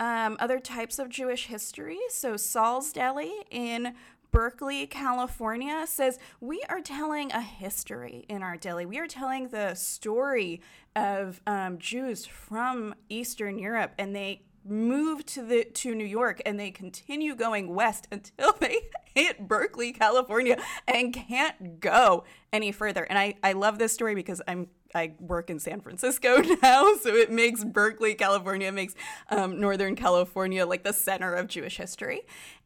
[0.00, 1.98] um, other types of Jewish history.
[2.08, 3.94] So, Saul's Deli in
[4.30, 8.84] Berkeley, California says, We are telling a history in our deli.
[8.84, 10.60] We are telling the story
[10.94, 16.58] of um, Jews from Eastern Europe, and they move to the to New York and
[16.58, 23.04] they continue going west until they hit Berkeley, California and can't go any further.
[23.04, 27.14] And I, I love this story because I'm I work in San Francisco now, so
[27.14, 28.94] it makes Berkeley, California, makes
[29.30, 32.22] um, Northern California like the center of Jewish history.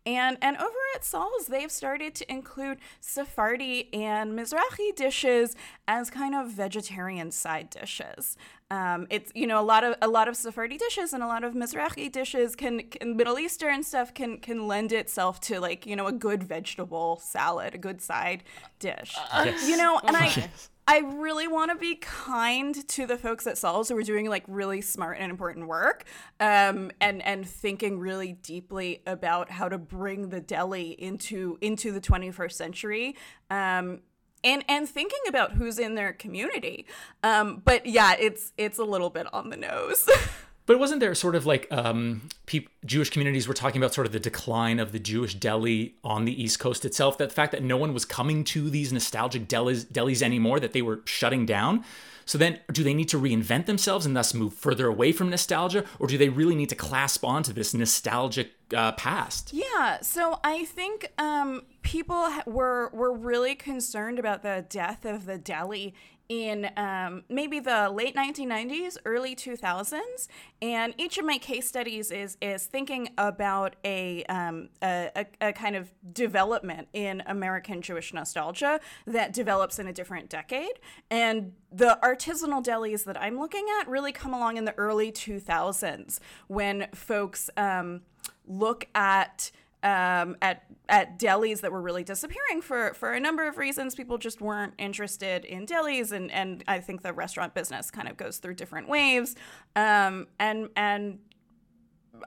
[0.06, 5.54] And and over at Saul's, they've started to include Sephardi and Mizrahi dishes
[5.86, 8.38] as kind of vegetarian side dishes.
[8.70, 11.44] Um, it's you know a lot of a lot of Sephardi dishes and a lot
[11.44, 15.96] of Mizrahi dishes can, can Middle Eastern stuff can can lend itself to like you
[15.96, 18.42] know a good vegetable salad, a good side
[18.78, 19.14] dish.
[19.32, 19.68] Uh, yes.
[19.68, 20.50] You know, and I.
[20.90, 24.42] I really want to be kind to the folks at Saul's who are doing like
[24.48, 26.02] really smart and important work,
[26.40, 32.00] um, and and thinking really deeply about how to bring the deli into into the
[32.00, 33.16] 21st century.
[33.50, 34.00] Um,
[34.42, 36.86] and and thinking about who's in their community,
[37.22, 40.08] um, but yeah, it's it's a little bit on the nose.
[40.70, 44.12] But wasn't there sort of like um, pe- Jewish communities were talking about sort of
[44.12, 47.18] the decline of the Jewish deli on the East Coast itself?
[47.18, 50.72] That the fact that no one was coming to these nostalgic delis, delis anymore, that
[50.72, 51.84] they were shutting down.
[52.24, 55.84] So then, do they need to reinvent themselves and thus move further away from nostalgia,
[55.98, 59.52] or do they really need to clasp onto this nostalgic uh, past?
[59.52, 59.98] Yeah.
[60.02, 65.94] So I think um, people were were really concerned about the death of the deli
[66.30, 70.28] in um, maybe the late 1990s, early 2000s,
[70.62, 75.74] and each of my case studies is is thinking about a, um, a, a, kind
[75.74, 80.78] of development in American Jewish nostalgia that develops in a different decade.
[81.10, 86.20] And the artisanal delis that I'm looking at really come along in the early 2000s
[86.46, 88.02] when folks um,
[88.46, 89.50] look at
[89.82, 93.94] um, at at delis that were really disappearing for for a number of reasons.
[93.94, 98.16] People just weren't interested in delis, and and I think the restaurant business kind of
[98.16, 99.36] goes through different waves.
[99.76, 101.18] Um, and and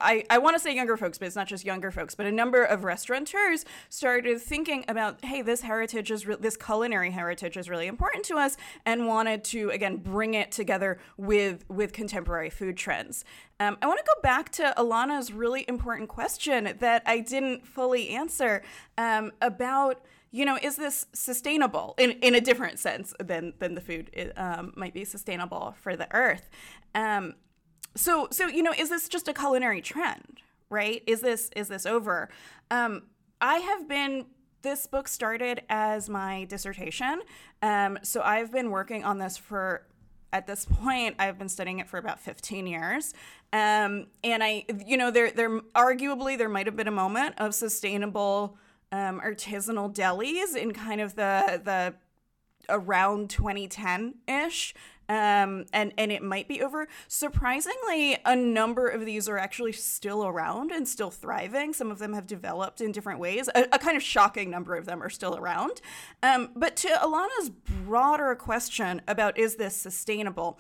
[0.02, 2.32] I, I want to say younger folks, but it's not just younger folks, but a
[2.32, 7.70] number of restaurateurs started thinking about, hey, this heritage is re- this culinary heritage is
[7.70, 12.78] really important to us, and wanted to again bring it together with with contemporary food
[12.78, 13.26] trends.
[13.60, 18.10] Um, I want to go back to Alana's really important question that I didn't fully
[18.10, 18.64] answer
[18.98, 20.04] um, about
[20.34, 24.74] you know, is this sustainable in, in a different sense than, than the food um,
[24.76, 26.50] might be sustainable for the earth?
[26.96, 27.36] Um,
[27.96, 30.42] so so you know is this just a culinary trend
[30.74, 31.04] right?
[31.06, 32.30] Is this is this over?
[32.70, 33.04] Um,
[33.40, 34.26] i have been
[34.62, 37.22] this book started as my dissertation.
[37.62, 39.86] Um, so i've been working on this for
[40.32, 43.14] at this point i've been studying it for about 15 years.
[43.54, 47.54] Um, and i you know there there arguably there might have been a moment of
[47.54, 48.58] sustainable
[48.92, 51.94] um, artisanal delis in kind of the the
[52.70, 54.74] around 2010 ish
[55.10, 56.88] um, and and it might be over.
[57.08, 61.74] Surprisingly, a number of these are actually still around and still thriving.
[61.74, 63.50] Some of them have developed in different ways.
[63.56, 65.82] A, a kind of shocking number of them are still around.
[66.22, 70.60] Um, but to Alana's broader question about is this sustainable,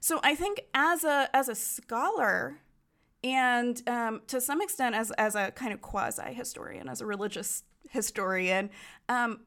[0.00, 2.58] so I think as a as a scholar
[3.24, 7.64] And um, to some extent, as, as a kind of quasi historian, as a religious
[7.90, 8.70] historian,
[9.08, 9.40] um,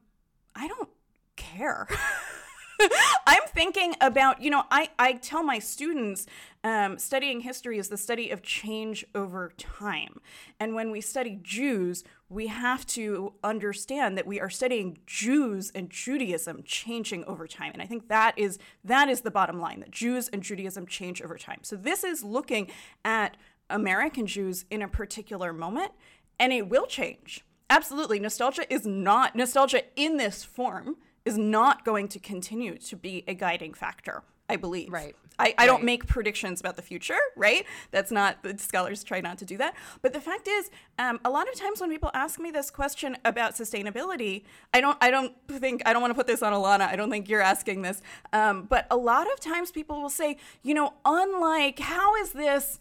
[0.54, 0.88] I don't
[1.36, 1.86] care.
[3.26, 6.26] I'm thinking about, you know, I, I tell my students
[6.62, 10.20] um, studying history is the study of change over time.
[10.58, 15.90] And when we study Jews, we have to understand that we are studying Jews and
[15.90, 17.72] Judaism changing over time.
[17.72, 21.22] And I think that is that is the bottom line that Jews and Judaism change
[21.22, 21.60] over time.
[21.62, 22.70] So this is looking
[23.04, 23.36] at
[23.68, 25.92] American Jews in a particular moment,
[26.38, 27.44] and it will change.
[27.68, 28.18] Absolutely.
[28.18, 33.34] Nostalgia is not nostalgia in this form is not going to continue to be a
[33.34, 34.22] guiding factor.
[34.48, 34.92] I believe.
[34.92, 35.14] Right.
[35.38, 37.64] I, I don't make predictions about the future, right?
[37.92, 39.74] That's not, the scholars try not to do that.
[40.02, 43.16] But the fact is, um, a lot of times when people ask me this question
[43.24, 44.42] about sustainability,
[44.74, 46.88] I don't, I don't think, I don't want to put this on Alana.
[46.88, 48.02] I don't think you're asking this.
[48.34, 52.78] Um, but a lot of times people will say, you know, unlike, how is this,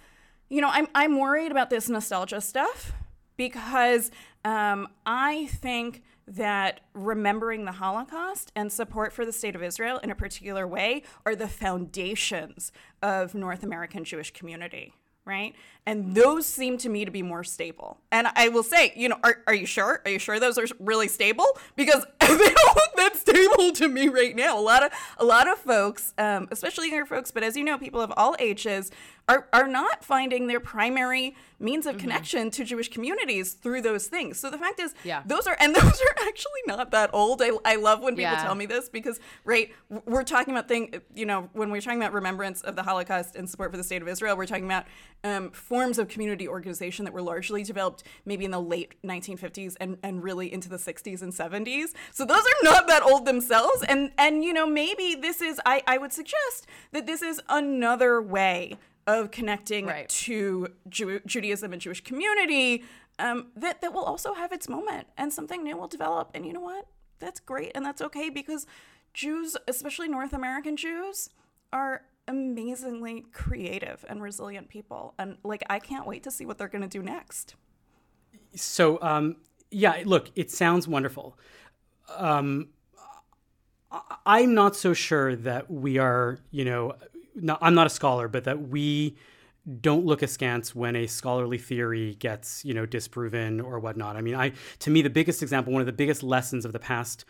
[0.49, 2.91] you know, I'm, I'm worried about this nostalgia stuff
[3.37, 4.11] because
[4.43, 10.11] um, I think that remembering the Holocaust and support for the state of Israel in
[10.11, 12.71] a particular way are the foundations
[13.01, 14.93] of North American Jewish community,
[15.25, 15.55] right?
[15.85, 17.99] And those seem to me to be more stable.
[18.11, 20.01] And I will say, you know, are, are you sure?
[20.05, 21.47] Are you sure those are really stable?
[21.75, 24.59] Because they don't look that stable to me right now.
[24.59, 27.77] A lot of a lot of folks, um, especially younger folks, but as you know,
[27.77, 28.91] people of all ages
[29.29, 32.01] are, are not finding their primary means of mm-hmm.
[32.01, 34.39] connection to Jewish communities through those things.
[34.39, 35.21] So the fact is, yeah.
[35.23, 37.41] those are, and those are actually not that old.
[37.41, 38.43] I, I love when people yeah.
[38.43, 39.71] tell me this because, right,
[40.05, 43.47] we're talking about thing, you know, when we're talking about remembrance of the Holocaust and
[43.47, 44.85] support for the state of Israel, we're talking about
[45.23, 49.97] um, forms of community organization that were largely developed maybe in the late 1950s and,
[50.03, 51.93] and really into the 60s and 70s.
[52.11, 53.83] So those are not that old themselves.
[53.87, 58.21] And, and you know, maybe this is, I, I would suggest that this is another
[58.21, 58.77] way
[59.07, 60.09] of connecting right.
[60.09, 62.83] to Jew- Judaism and Jewish community
[63.17, 66.31] um, that that will also have its moment and something new will develop.
[66.33, 66.87] And you know what?
[67.19, 68.67] That's great and that's okay because
[69.13, 71.29] Jews, especially North American Jews,
[71.71, 75.15] are amazingly creative and resilient people.
[75.17, 77.55] And like, I can't wait to see what they're going to do next.
[78.55, 79.37] So, um,
[79.71, 81.37] yeah, look, it sounds wonderful.
[82.15, 82.69] Um,
[84.25, 86.93] I'm not so sure that we are, you know,
[87.35, 89.17] not, I'm not a scholar, but that we
[89.81, 94.15] don't look askance when a scholarly theory gets you know disproven or whatnot.
[94.15, 96.79] I mean, I to me the biggest example, one of the biggest lessons of the
[96.79, 97.25] past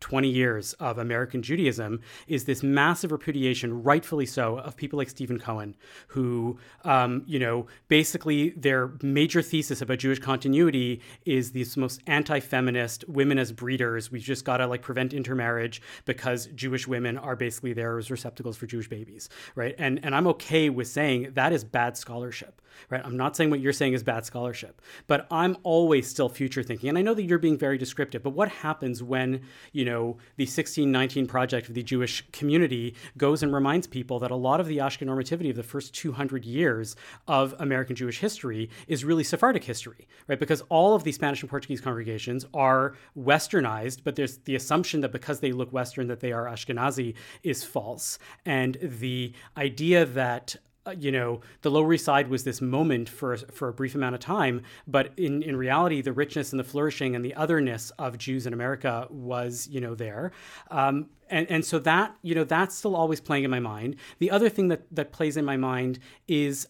[0.00, 5.38] 20 years of American Judaism is this massive repudiation, rightfully so, of people like Steven
[5.38, 5.76] Cohen,
[6.08, 13.08] who, um, you know, basically their major thesis about Jewish continuity is these most anti-feminist
[13.08, 14.10] women as breeders.
[14.10, 18.56] We've just got to like prevent intermarriage because Jewish women are basically there as receptacles
[18.56, 19.74] for Jewish babies, right?
[19.78, 23.00] And and I'm okay with saying that is bad scholarship, right?
[23.04, 26.88] I'm not saying what you're saying is bad scholarship, but I'm always still future thinking,
[26.88, 28.22] and I know that you're being very descriptive.
[28.22, 29.42] But what happens when
[29.72, 29.87] you know,
[30.36, 34.66] the 1619 project of the Jewish community goes and reminds people that a lot of
[34.66, 40.06] the Ashkenormativity of the first 200 years of American Jewish history is really Sephardic history,
[40.26, 40.38] right?
[40.38, 45.12] Because all of the Spanish and Portuguese congregations are westernized, but there's the assumption that
[45.12, 48.18] because they look Western that they are Ashkenazi is false.
[48.44, 50.56] And the idea that
[50.98, 54.20] you know, the Lower East Side was this moment for for a brief amount of
[54.20, 58.46] time, but in in reality, the richness and the flourishing and the otherness of Jews
[58.46, 60.32] in America was, you know, there.
[60.70, 63.96] Um, and, and so that you know that's still always playing in my mind.
[64.18, 66.68] The other thing that that plays in my mind is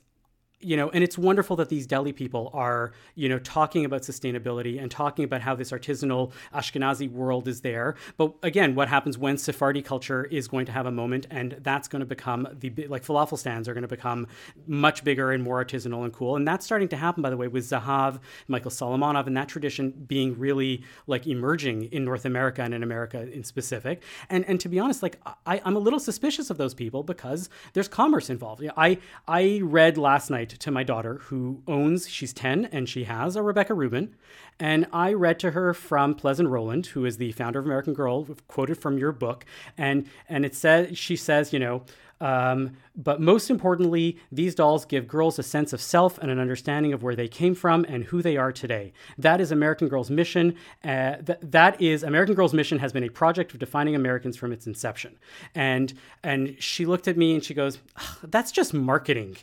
[0.61, 4.81] you know, and it's wonderful that these deli people are, you know, talking about sustainability
[4.81, 7.95] and talking about how this artisanal Ashkenazi world is there.
[8.17, 11.87] But again, what happens when Sephardi culture is going to have a moment, and that's
[11.87, 14.27] going to become the like falafel stands are going to become
[14.67, 17.47] much bigger and more artisanal and cool, and that's starting to happen, by the way,
[17.47, 22.75] with Zahav, Michael Solomonov, and that tradition being really like emerging in North America and
[22.75, 24.03] in America in specific.
[24.29, 27.49] And and to be honest, like I, I'm a little suspicious of those people because
[27.75, 28.65] there's commerce involved.
[28.77, 28.99] I
[29.29, 33.43] I read last night to my daughter who owns, she's 10 and she has a
[33.43, 34.15] Rebecca Rubin.
[34.61, 38.25] And I read to her from Pleasant Rowland, who is the founder of American Girl,
[38.49, 39.45] quoted from your book.
[39.77, 41.85] And, and it says, she says, you know,
[42.21, 46.93] um, but most importantly, these dolls give girls a sense of self and an understanding
[46.93, 48.93] of where they came from and who they are today.
[49.17, 50.57] That is American Girl's mission.
[50.83, 54.53] Uh, th- that is American Girl's mission has been a project of defining Americans from
[54.53, 55.17] its inception.
[55.55, 55.95] And
[56.25, 57.79] and she looked at me and she goes,
[58.23, 59.37] "That's just marketing."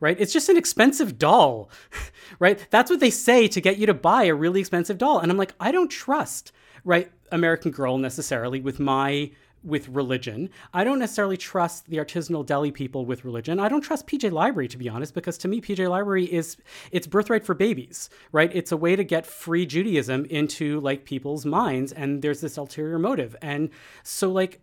[0.00, 0.18] Right?
[0.18, 1.70] It's just an expensive doll,
[2.38, 2.66] right?
[2.70, 5.18] That's what they say to get you to buy a really expensive doll.
[5.18, 6.52] And I'm like, I don't trust,
[6.84, 9.30] right, American Girl necessarily with my
[9.64, 10.50] with religion.
[10.72, 13.58] I don't necessarily trust the artisanal deli people with religion.
[13.58, 16.56] I don't trust PJ Library to be honest because to me PJ Library is
[16.92, 18.50] it's birthright for babies, right?
[18.54, 22.98] It's a way to get free Judaism into like people's minds and there's this ulterior
[22.98, 23.34] motive.
[23.42, 23.70] And
[24.02, 24.60] so like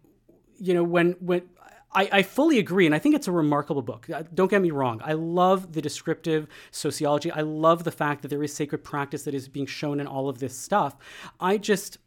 [0.57, 1.41] you know when when
[1.95, 4.09] I, I, fully agree, and I think it's a remarkable book.
[4.09, 5.01] Uh, don't get me wrong.
[5.03, 7.31] I love the descriptive sociology.
[7.31, 10.27] I love the fact that there is sacred practice that is being shown in all
[10.27, 10.97] of this stuff.
[11.39, 11.97] I just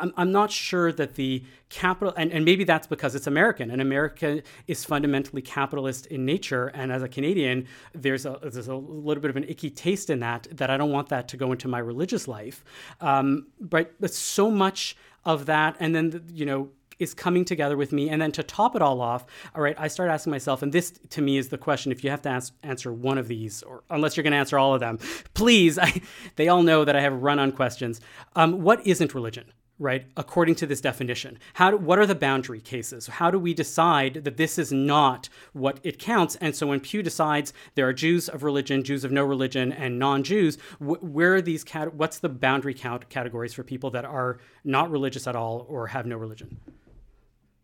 [0.00, 3.80] I'm, I'm not sure that the capital, and, and maybe that's because it's American, and
[3.80, 6.68] America is fundamentally capitalist in nature.
[6.68, 10.20] And as a Canadian, there's a, there's a little bit of an icky taste in
[10.20, 12.64] that, that I don't want that to go into my religious life.
[13.00, 17.92] Um, but, but so much of that, and then, you know, is coming together with
[17.92, 18.08] me.
[18.08, 20.92] And then to top it all off, all right, I start asking myself, and this
[21.10, 23.82] to me is the question if you have to ask, answer one of these, or
[23.90, 24.98] unless you're going to answer all of them,
[25.34, 26.00] please, I,
[26.36, 28.00] they all know that I have run on questions.
[28.36, 29.52] Um, what isn't religion?
[29.78, 33.52] right according to this definition how do, what are the boundary cases how do we
[33.52, 37.92] decide that this is not what it counts and so when pew decides there are
[37.92, 42.20] jews of religion jews of no religion and non-jews wh- where are these cat- what's
[42.20, 46.16] the boundary count categories for people that are not religious at all or have no
[46.16, 46.56] religion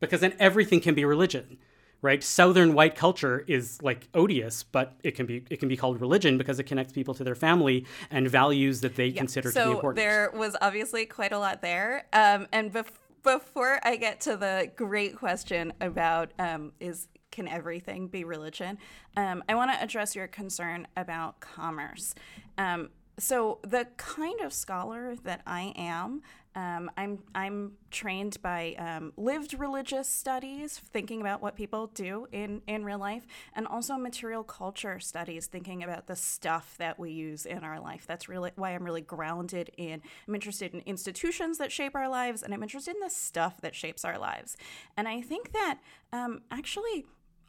[0.01, 1.59] because then everything can be religion
[2.03, 2.23] right?
[2.23, 6.39] Southern white culture is like odious but it can be it can be called religion
[6.39, 9.19] because it connects people to their family and values that they yeah.
[9.19, 9.97] consider so to be important.
[9.97, 12.07] there was obviously quite a lot there.
[12.13, 12.87] Um, and bef-
[13.23, 18.79] before i get to the great question about um, is can everything be religion?
[19.17, 22.15] Um, i want to address your concern about commerce.
[22.57, 26.23] Um, so the kind of scholar that i am
[26.55, 32.63] um, I'm I'm trained by um, lived religious studies, thinking about what people do in
[32.67, 37.47] in real life, and also material culture studies, thinking about the stuff that we use
[37.47, 38.05] in our life.
[38.07, 40.03] That's really why I'm really grounded in.
[40.27, 43.75] I'm interested in institutions that shape our lives, and I'm interested in the stuff that
[43.75, 44.57] shapes our lives.
[44.97, 45.79] And I think that
[46.13, 47.07] um, actually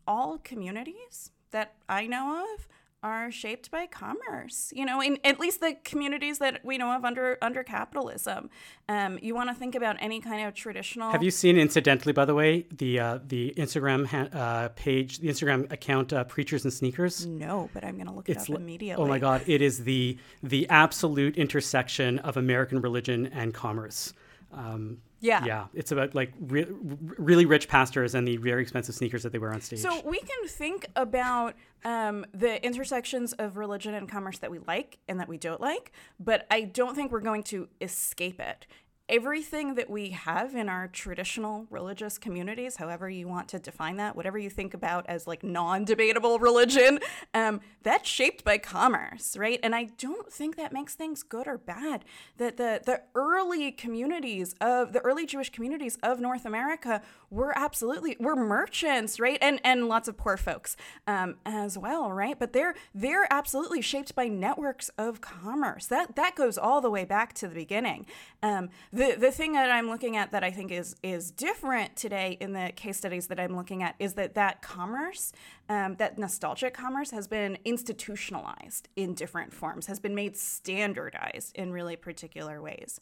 [0.08, 2.68] all communities that I know of
[3.04, 4.72] are shaped by commerce.
[4.76, 8.49] You know, in at least the communities that we know of under under capitalism.
[8.88, 11.12] Um, you want to think about any kind of traditional.
[11.12, 15.28] Have you seen, incidentally, by the way, the uh, the Instagram ha- uh, page, the
[15.28, 17.26] Instagram account, uh, Preachers and Sneakers?
[17.26, 19.04] No, but I'm going to look it it's up immediately.
[19.04, 19.43] Oh my God!
[19.47, 24.14] It is the the absolute intersection of American religion and commerce.
[24.54, 25.46] Um, yeah.
[25.46, 25.68] Yeah.
[25.74, 29.54] It's about like re- really rich pastors and the very expensive sneakers that they wear
[29.54, 29.80] on stage.
[29.80, 31.56] So we can think about
[31.86, 35.92] um, the intersections of religion and commerce that we like and that we don't like,
[36.20, 38.66] but I don't think we're going to escape it
[39.12, 44.16] everything that we have in our traditional religious communities, however you want to define that,
[44.16, 46.99] whatever you think about as like non debatable religion,
[47.34, 49.59] um, that's shaped by commerce, right?
[49.62, 52.05] And I don't think that makes things good or bad.
[52.38, 58.16] That the, the early communities of the early Jewish communities of North America were absolutely
[58.20, 59.39] were merchants, right?
[59.41, 62.39] And and lots of poor folks um, as well, right?
[62.39, 65.86] But they're they're absolutely shaped by networks of commerce.
[65.88, 68.05] That that goes all the way back to the beginning.
[68.41, 71.95] Um, the the the thing that I'm looking at that I think is is different
[71.95, 75.34] today in the case studies that I'm looking at is that that commerce,
[75.70, 81.72] um, that nostalgic commerce, has been institutionalized in different forms, has been made standardized in
[81.72, 82.99] really particular ways.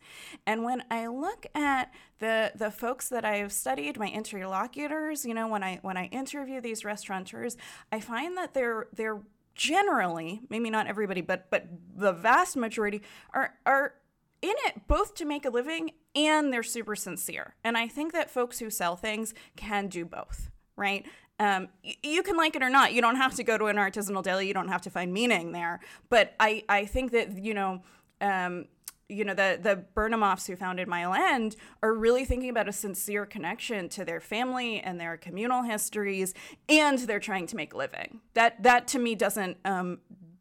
[0.47, 5.47] And when I look at the the folks that I've studied, my interlocutors, you know,
[5.47, 7.57] when I when I interview these restaurateurs,
[7.91, 9.21] I find that they're they're
[9.59, 13.01] generally, maybe not everybody, but but the vast majority
[13.33, 13.95] are are
[14.41, 17.55] in it both to make a living and they're super sincere.
[17.63, 21.05] And I think that folks who sell things can do both, right?
[21.39, 22.93] Um, y- you can like it or not.
[22.93, 24.47] You don't have to go to an artisanal deli.
[24.47, 25.79] You don't have to find meaning there.
[26.09, 27.81] But I, I think that, you know,
[28.21, 28.65] um,
[29.09, 33.25] you know the the Bernamoffs who founded Mile End are really thinking about a sincere
[33.25, 36.33] connection to their family and their communal histories,
[36.69, 38.21] and they're trying to make a living.
[38.35, 39.99] That that to me doesn't um,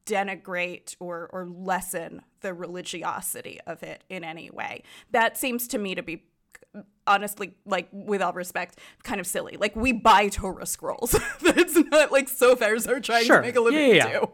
[0.08, 4.82] denigrate or or lessen the religiosity of it in any way.
[5.10, 6.24] That seems to me to be
[7.06, 9.56] honestly like with all respect kind of silly.
[9.58, 11.12] Like we buy torah scrolls.
[11.40, 13.36] That's not like sofars are trying sure.
[13.36, 14.24] to make a living yeah, yeah,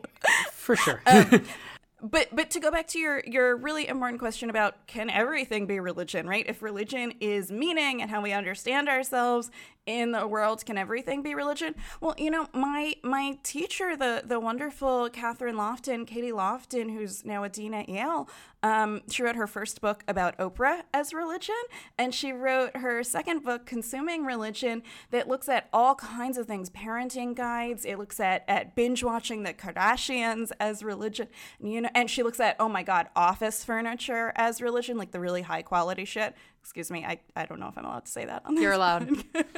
[0.52, 1.02] for sure.
[1.06, 1.42] Um,
[2.02, 5.80] but but to go back to your your really important question about can everything be
[5.80, 6.44] religion right?
[6.46, 9.50] If religion is meaning and how we understand ourselves
[9.86, 11.74] in the world can everything be religion?
[12.00, 17.44] Well you know my my teacher the the wonderful Kathryn lofton katie lofton who's now
[17.44, 18.28] a dean at yale
[18.62, 21.54] um, she wrote her first book about oprah as religion
[21.98, 26.70] and she wrote her second book consuming religion that looks at all kinds of things
[26.70, 31.28] parenting guides it looks at at binge watching the kardashians as religion
[31.62, 35.20] you know and she looks at oh my god office furniture as religion like the
[35.20, 36.34] really high quality shit
[36.64, 38.40] excuse me, I, I don't know if I'm allowed to say that.
[38.46, 39.06] On You're allowed.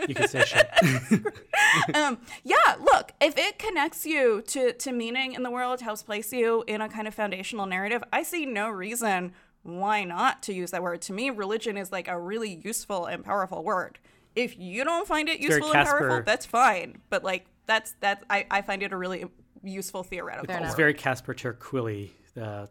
[0.08, 0.68] you can say shit.
[1.94, 6.32] um, yeah, look, if it connects you to, to meaning in the world, helps place
[6.32, 10.72] you in a kind of foundational narrative, I see no reason why not to use
[10.72, 11.00] that word.
[11.02, 14.00] To me, religion is like a really useful and powerful word.
[14.34, 16.98] If you don't find it useful and powerful, that's fine.
[17.08, 19.26] But like that's that's I, I find it a really
[19.62, 20.56] useful theoretical.
[20.64, 22.66] It's very Casper ter uh, uh,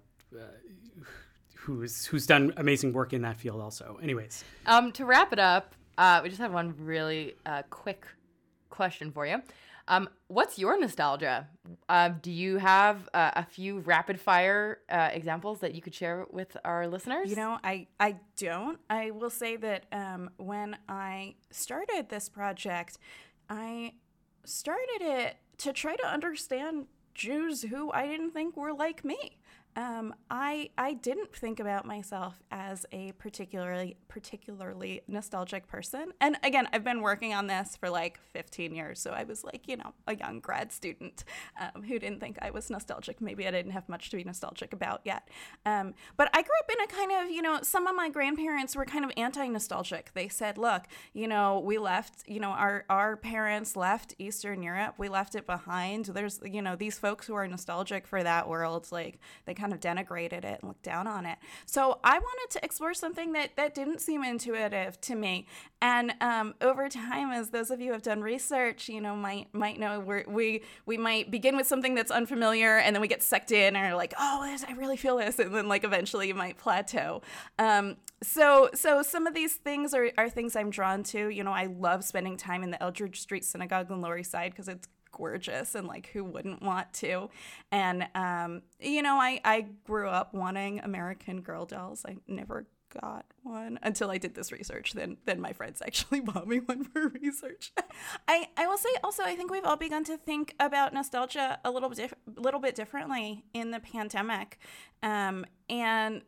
[1.66, 3.99] who's who's done amazing work in that field also.
[4.01, 8.05] Anyways, um, to wrap it up, uh, we just have one really uh, quick
[8.70, 9.41] question for you.
[9.88, 11.47] Um, what's your nostalgia?
[11.88, 16.26] Uh, do you have uh, a few rapid fire uh, examples that you could share
[16.32, 17.30] with our listeners?
[17.30, 18.80] You know, I, I don't.
[18.89, 22.97] I will say that um, when I started this project,
[23.47, 23.93] I
[24.43, 29.38] started it to try to understand Jews who I didn't think were like me.
[29.76, 36.13] Um, I I didn't think about myself as a particularly particularly nostalgic person.
[36.21, 39.67] And again, I've been working on this for like 15 years, so I was like,
[39.67, 41.26] you know, a young grad student
[41.59, 43.19] um, who didn't think I was nostalgic.
[43.19, 45.28] Maybe I didn't have much to be nostalgic about yet.
[45.65, 48.76] Um, but I grew up in a kind of, you know, some of my grandparents
[48.76, 50.11] were kind of anti-nostalgic.
[50.13, 54.95] They said, look, you know, we left, you know, our our parents left Eastern Europe.
[54.97, 56.05] We left it behind.
[56.05, 59.80] There's, you know, these folks who are nostalgic for that world, like they kind of
[59.80, 61.38] denigrated it and looked down on it.
[61.66, 65.47] So I wanted to explore something that that didn't seem intuitive to me.
[65.82, 69.80] And um, over time, as those of you have done research, you know, might might
[69.80, 73.76] know we we might begin with something that's unfamiliar, and then we get sucked in,
[73.76, 77.22] and are like, oh, I really feel this, and then like eventually you might plateau.
[77.57, 81.30] Um, so so some of these things are, are things I'm drawn to.
[81.30, 84.51] You know, I love spending time in the Eldridge Street Synagogue on Lower East Side
[84.51, 87.30] because it's gorgeous and like who wouldn't want to?
[87.72, 92.05] And um, you know I, I grew up wanting american girl dolls.
[92.07, 92.68] I never
[93.01, 94.93] got one until i did this research.
[94.93, 97.74] Then then my friends actually bought me one for research.
[98.28, 101.72] I i will say also i think we've all begun to think about nostalgia a
[101.72, 104.59] little bit little bit differently in the pandemic.
[105.01, 106.22] Um, and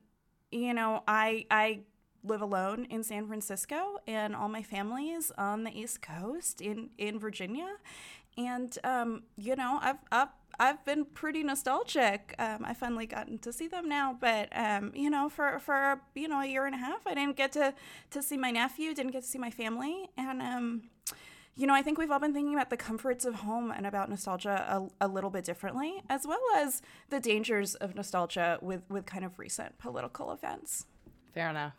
[0.51, 1.81] you know i i
[2.23, 6.89] live alone in San Francisco, and all my family is on the East Coast in
[6.97, 7.77] in Virginia
[8.37, 10.29] and um, you know, I've, I've
[10.59, 12.33] I've been pretty nostalgic.
[12.39, 16.27] Um, I finally gotten to see them now, but um, you know, for for you
[16.27, 17.73] know a year and a half, I didn't get to
[18.11, 20.83] to see my nephew, didn't get to see my family, and um,
[21.55, 24.09] you know, I think we've all been thinking about the comforts of home and about
[24.09, 29.05] nostalgia a, a little bit differently, as well as the dangers of nostalgia with with
[29.05, 30.85] kind of recent political events.
[31.33, 31.73] Fair enough.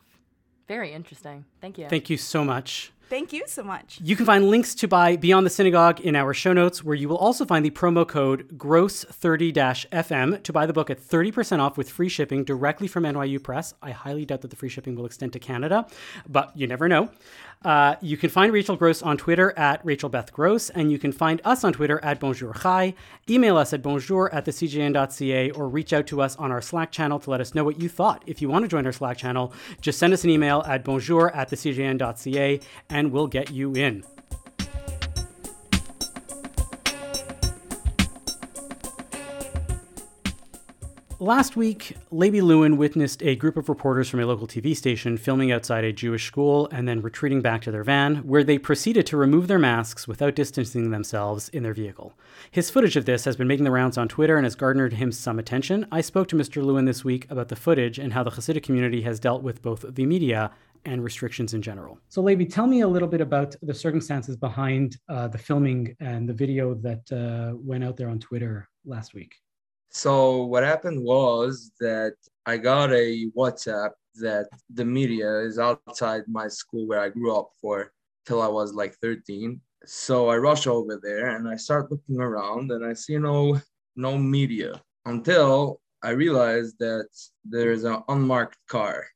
[0.67, 1.47] Very interesting.
[1.61, 1.89] Thank you.
[1.89, 2.93] Thank you so much.
[3.09, 3.99] Thank you so much.
[4.03, 7.09] You can find links to buy Beyond the Synagogue in our show notes, where you
[7.09, 11.89] will also find the promo code GROSS30-FM to buy the book at 30% off with
[11.89, 13.73] free shipping directly from NYU Press.
[13.83, 15.87] I highly doubt that the free shipping will extend to Canada,
[16.29, 17.09] but you never know.
[17.65, 21.11] Uh, you can find Rachel Gross on Twitter at Rachel Beth Gross, and you can
[21.11, 22.95] find us on Twitter at Bonjour Chai.
[23.29, 27.19] Email us at bonjour at thecjn.ca or reach out to us on our Slack channel
[27.19, 28.23] to let us know what you thought.
[28.27, 31.35] If you want to join our Slack channel, just send us an email at bonjour
[31.35, 34.05] at thecjn.ca and we'll get you in.
[41.20, 45.51] Last week, Leiby Lewin witnessed a group of reporters from a local TV station filming
[45.51, 49.16] outside a Jewish school and then retreating back to their van, where they proceeded to
[49.16, 52.14] remove their masks without distancing themselves in their vehicle.
[52.53, 55.11] His footage of this has been making the rounds on Twitter and has garnered him
[55.11, 55.88] some attention.
[55.90, 56.62] I spoke to Mr.
[56.62, 59.84] Lewin this week about the footage and how the Hasidic community has dealt with both
[59.88, 60.53] the media
[60.85, 61.99] and restrictions in general.
[62.09, 66.29] So, Leiby, tell me a little bit about the circumstances behind uh, the filming and
[66.29, 69.35] the video that uh, went out there on Twitter last week.
[69.91, 72.14] So what happened was that
[72.47, 77.51] I got a WhatsApp that the media is outside my school where I grew up
[77.61, 77.93] for
[78.26, 79.61] till I was like 13.
[79.87, 83.59] So I rush over there and I start looking around and I see no
[83.97, 87.09] no media until I realize that
[87.45, 89.07] there's an unmarked car.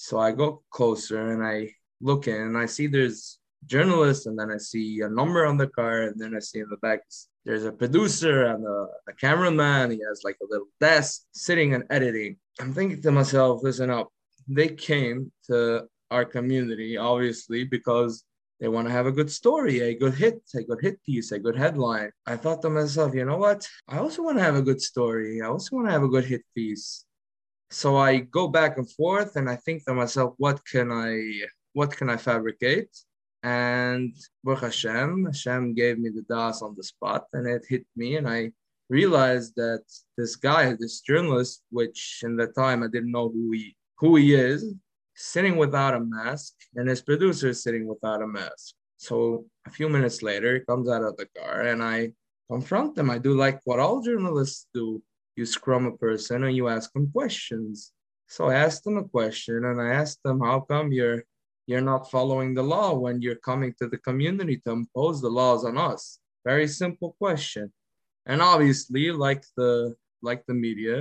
[0.00, 4.48] So I go closer and I look in and I see there's journalists and then
[4.52, 7.00] I see a number on the car and then I see in the back
[7.44, 9.90] there's a producer and a, a cameraman.
[9.90, 12.36] He has like a little desk sitting and editing.
[12.60, 14.08] I'm thinking to myself, listen up.
[14.46, 18.22] They came to our community, obviously, because
[18.60, 21.40] they want to have a good story, a good hit, a good hit piece, a
[21.40, 22.12] good headline.
[22.24, 23.68] I thought to myself, you know what?
[23.88, 25.42] I also want to have a good story.
[25.42, 27.04] I also want to have a good hit piece.
[27.70, 31.42] So I go back and forth and I think to myself, what can I
[31.74, 32.88] what can I fabricate?
[33.42, 38.16] And Baruch Hashem, Hashem gave me the das on the spot and it hit me.
[38.16, 38.52] And I
[38.88, 39.84] realized that
[40.16, 44.34] this guy, this journalist, which in that time I didn't know who he who he
[44.34, 44.74] is,
[45.14, 48.74] sitting without a mask, and his producer is sitting without a mask.
[48.96, 52.12] So a few minutes later, he comes out of the car, and I
[52.50, 53.10] confront them.
[53.10, 55.02] I do like what all journalists do.
[55.38, 57.92] You scrum a person and you ask them questions.
[58.26, 61.22] So I asked them a question, and I asked them, "How come you're
[61.68, 65.64] you're not following the law when you're coming to the community to impose the laws
[65.64, 67.72] on us?" Very simple question.
[68.26, 69.94] And obviously, like the
[70.28, 70.96] like the media,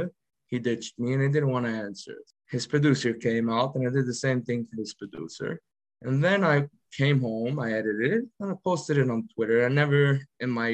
[0.52, 2.18] he ditched me and he didn't want to answer.
[2.56, 5.52] His producer came out and I did the same thing to his producer.
[6.06, 6.58] And then I
[7.02, 9.66] came home, I edited it, and I posted it on Twitter.
[9.66, 10.02] I never
[10.40, 10.72] in my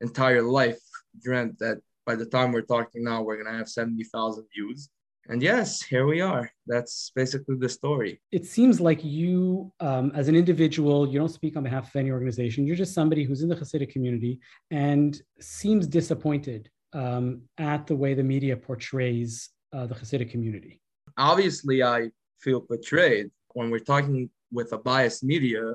[0.00, 0.82] entire life
[1.26, 4.88] dreamt that by the time we're talking now, we're gonna have 70,000 views.
[5.28, 6.50] And yes, here we are.
[6.66, 8.20] That's basically the story.
[8.32, 12.10] It seems like you, um, as an individual, you don't speak on behalf of any
[12.10, 12.66] organization.
[12.66, 14.40] You're just somebody who's in the Hasidic community
[14.72, 20.80] and seems disappointed um, at the way the media portrays uh, the Hasidic community.
[21.16, 25.74] Obviously, I feel betrayed when we're talking with a biased media,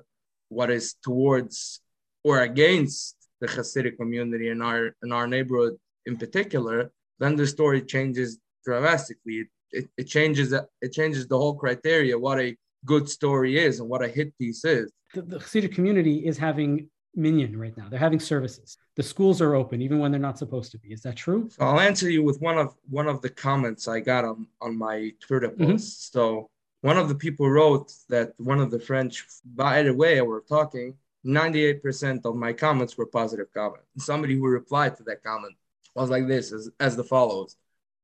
[0.49, 1.81] what is towards
[2.23, 5.77] or against the Hasidic community in our in our neighborhood
[6.07, 9.35] in particular, then the story changes drastically.
[9.41, 12.55] It, it, it changes it changes the whole criteria what a
[12.85, 14.91] good story is and what a hit piece is.
[15.13, 17.87] The, the Hasidic community is having minyan right now.
[17.89, 18.77] They're having services.
[18.95, 20.93] The schools are open even when they're not supposed to be.
[20.93, 21.49] Is that true?
[21.49, 24.77] So I'll answer you with one of one of the comments I got on on
[24.77, 25.71] my Twitter mm-hmm.
[25.71, 25.87] post.
[25.87, 26.17] Mm-hmm.
[26.17, 26.49] So
[26.81, 29.25] one of the people wrote that one of the French.
[29.43, 30.95] By the way, we're talking.
[31.25, 33.87] 98% of my comments were positive comments.
[33.97, 35.55] Somebody who replied to that comment
[36.01, 37.55] was like this, as, as the follows.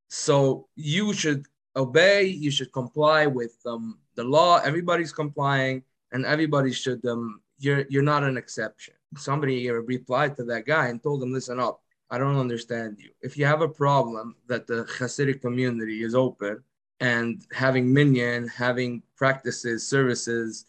[0.09, 4.59] So you should obey, you should comply with um, the law.
[4.63, 7.05] Everybody's complying, and everybody should.
[7.05, 11.59] Um, you're you're not an exception somebody replied to that guy and told him, listen
[11.59, 13.09] up, I don't understand you.
[13.21, 16.63] If you have a problem that the Hasidic community is open
[16.99, 20.65] and having minyan, having practices, services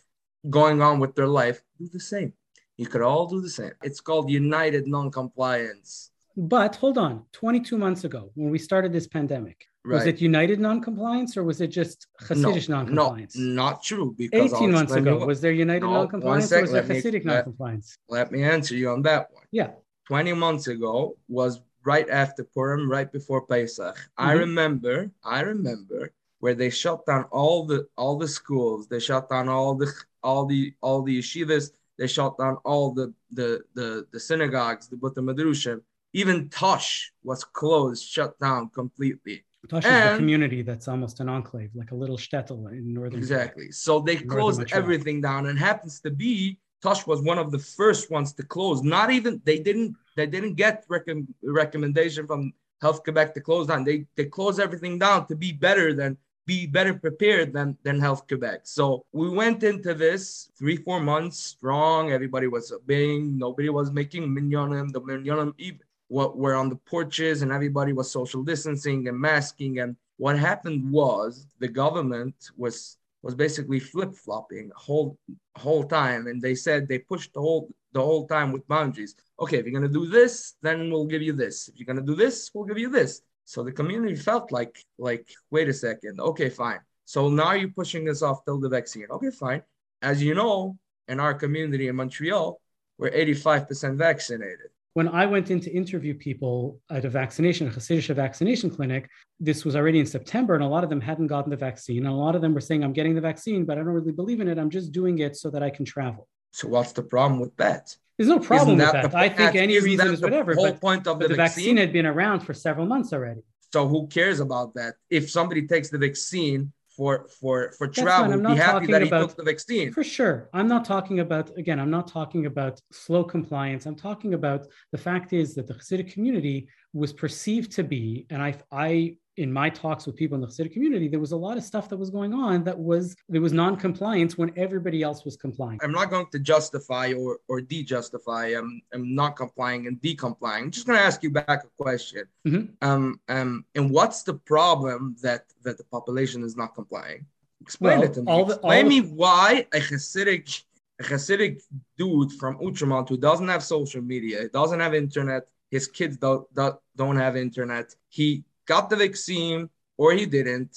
[0.50, 2.32] going on with their life, do the same.
[2.76, 3.72] You could all do the same.
[3.82, 6.10] It's called united non-compliance.
[6.36, 9.96] But hold on, 22 months ago, when we started this pandemic, Right.
[9.96, 13.36] Was it United non-compliance or was it just Hasidic no, non-compliance?
[13.36, 14.14] No, not true.
[14.16, 17.98] Because 18 months ago, was there United no, non-compliance or was there Hasidic non-compliance?
[18.08, 19.44] Let me answer you on that one.
[19.50, 19.72] Yeah.
[20.08, 23.94] 20 months ago was right after Purim, right before Pesach.
[23.94, 24.28] Mm-hmm.
[24.28, 29.28] I remember, I remember where they shut down all the all the schools, they shut
[29.28, 34.06] down all the all the all the yeshivas, they shut down all the the the,
[34.12, 35.82] the synagogues, the Batei Midrashim.
[36.14, 39.44] Even Tosh was closed, shut down completely.
[39.68, 43.18] Tosh is a community that's almost an enclave, like a little shtetl in northern.
[43.18, 43.70] Exactly.
[43.70, 48.10] So they closed everything down, and happens to be Tosh was one of the first
[48.10, 48.82] ones to close.
[48.82, 51.08] Not even they didn't they didn't get rec-
[51.42, 52.52] recommendation from
[52.82, 53.84] Health Quebec to close down.
[53.84, 58.28] They they closed everything down to be better than be better prepared than than Health
[58.28, 58.60] Quebec.
[58.64, 62.12] So we went into this three four months strong.
[62.12, 63.38] Everybody was obeying.
[63.38, 64.92] Nobody was making minyanim.
[64.92, 69.78] The minyanim even what were on the porches and everybody was social distancing and masking.
[69.80, 75.18] And what happened was the government was was basically flip-flopping whole
[75.56, 76.26] whole time.
[76.26, 79.14] And they said they pushed the whole the whole time with boundaries.
[79.40, 81.68] Okay if you're going to do this then we'll give you this.
[81.68, 83.22] If you're going to do this we'll give you this.
[83.46, 86.20] So the community felt like like wait a second.
[86.20, 86.80] Okay fine.
[87.06, 89.06] So now you're pushing us off till the vaccine.
[89.10, 89.62] Okay fine.
[90.02, 90.76] As you know
[91.08, 92.60] in our community in montreal
[92.98, 98.14] we're 85% vaccinated when I went in to interview people at a vaccination, a Hasidic
[98.14, 101.56] vaccination clinic, this was already in September, and a lot of them hadn't gotten the
[101.56, 102.06] vaccine.
[102.06, 104.12] And a lot of them were saying, I'm getting the vaccine, but I don't really
[104.12, 104.56] believe in it.
[104.56, 106.28] I'm just doing it so that I can travel.
[106.52, 107.94] So what's the problem with that?
[108.16, 109.10] There's no problem with that.
[109.10, 110.54] The, I think any reason is whatever.
[110.54, 111.64] The whole but, point of the, the vaccine?
[111.64, 113.40] vaccine had been around for several months already.
[113.72, 114.94] So who cares about that?
[115.10, 118.32] If somebody takes the vaccine, for for for travel.
[118.32, 119.92] I'm not be happy that about, took the vaccine.
[119.92, 120.48] For sure.
[120.52, 123.86] I'm not talking about again, I'm not talking about slow compliance.
[123.86, 128.42] I'm talking about the fact is that the Hasidic community was perceived to be, and
[128.42, 131.56] I I in my talks with people in the Hasidic community, there was a lot
[131.56, 135.36] of stuff that was going on that was there was non-compliance when everybody else was
[135.36, 135.80] complying.
[135.82, 138.54] I'm not going to justify or or de-justify.
[138.56, 140.64] I'm I'm not complying and de-complying.
[140.64, 142.24] I'm just going to ask you back a question.
[142.46, 142.88] Mm-hmm.
[142.88, 147.26] Um um and what's the problem that that the population is not complying?
[147.60, 148.30] Explain well, it to me.
[148.30, 150.62] All the, Explain all me why a Hasidic
[151.00, 151.60] a Hasidic
[151.98, 156.76] dude from Outremont who doesn't have social media, doesn't have internet, his kids don't, don't,
[156.94, 157.86] don't have internet.
[158.08, 160.74] He got the vaccine or he didn't.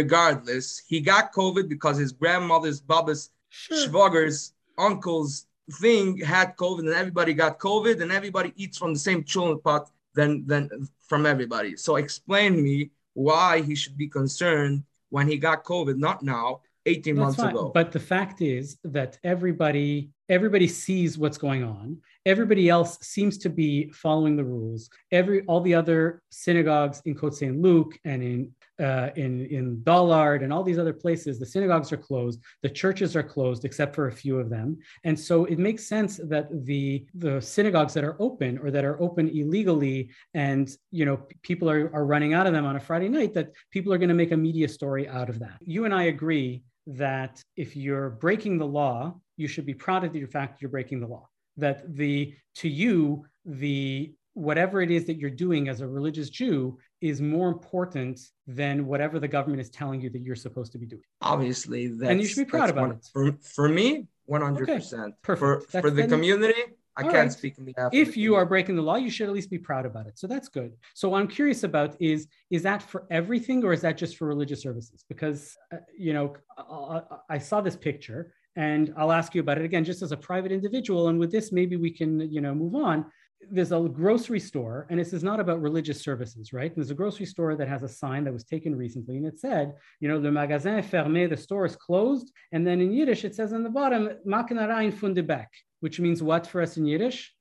[0.00, 3.78] regardless, he got COVID because his grandmother's, Baba's, sure.
[3.78, 5.46] Schwager's, uncle's
[5.80, 9.84] thing had COVID, and everybody got COVID, and everybody eats from the same children pot
[10.14, 10.62] than than
[11.10, 11.76] from everybody.
[11.76, 16.60] So explain me why he should be concerned when he got COVID, not now.
[16.86, 17.50] 18 That's months fine.
[17.50, 17.70] ago.
[17.74, 21.98] But the fact is that everybody everybody sees what's going on.
[22.28, 24.90] Everybody else seems to be following the rules.
[25.12, 30.42] Every all the other synagogues in Côte Saint Luc and in uh, in in Dollard
[30.42, 32.38] and all these other places, the synagogues are closed.
[32.62, 34.76] The churches are closed, except for a few of them.
[35.04, 39.00] And so it makes sense that the the synagogues that are open or that are
[39.00, 43.08] open illegally, and you know people are are running out of them on a Friday
[43.08, 45.56] night, that people are going to make a media story out of that.
[45.62, 50.12] You and I agree that if you're breaking the law, you should be proud of
[50.12, 51.27] the fact that you're breaking the law.
[51.58, 56.78] That the to you the whatever it is that you're doing as a religious Jew
[57.00, 60.86] is more important than whatever the government is telling you that you're supposed to be
[60.86, 61.02] doing.
[61.20, 63.08] Obviously, that's, and you should be proud about one- it.
[63.12, 65.12] For, for me, 100%.
[65.22, 65.38] perfect.
[65.38, 66.62] For, That's for the then- community,
[66.96, 67.32] I can't right.
[67.32, 69.58] speak on behalf of If you are breaking the law, you should at least be
[69.58, 70.18] proud about it.
[70.18, 70.72] So that's good.
[70.94, 74.26] So what I'm curious about is is that for everything or is that just for
[74.26, 75.04] religious services?
[75.08, 79.64] Because uh, you know, I, I saw this picture and I'll ask you about it
[79.64, 82.74] again just as a private individual and with this maybe we can, you know, move
[82.74, 83.06] on.
[83.52, 86.74] There's a grocery store and this is not about religious services, right?
[86.74, 89.74] There's a grocery store that has a sign that was taken recently and it said,
[90.00, 93.52] you know, le magasin fermé, the store is closed, and then in Yiddish it says
[93.52, 97.32] on the bottom, "Machen rein von de Beck," which means what for us in Yiddish?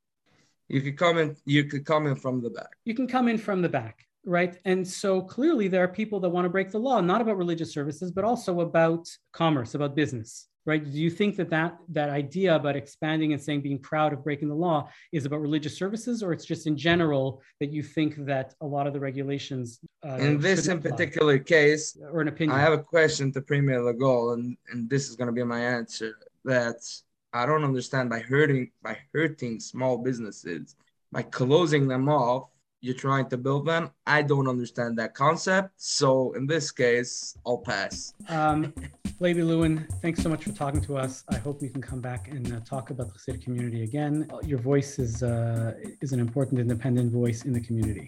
[0.69, 2.71] you could come in, you could come in from the back.
[2.85, 6.29] you can come in from the back right and so clearly there are people that
[6.29, 10.49] want to break the law not about religious services but also about commerce about business
[10.65, 14.21] right do you think that that that idea about expanding and saying being proud of
[14.23, 18.17] breaking the law is about religious services or it's just in general that you think
[18.25, 20.91] that a lot of the regulations uh, In this in apply?
[20.91, 25.09] particular case, or an opinion I have a question to Premier Legault, and, and this
[25.09, 26.11] is going to be my answer.
[26.43, 26.79] That
[27.33, 30.75] I don't understand by hurting by hurting small businesses
[31.11, 32.49] by closing them off.
[32.81, 33.89] You're trying to build them.
[34.05, 35.71] I don't understand that concept.
[35.77, 38.13] So in this case, I'll pass.
[38.29, 38.73] Um,
[39.19, 41.23] Leiby Lewin, thanks so much for talking to us.
[41.29, 44.29] I hope we can come back and uh, talk about the Hasidic community again.
[44.43, 48.07] Your voice is uh, is an important independent voice in the community.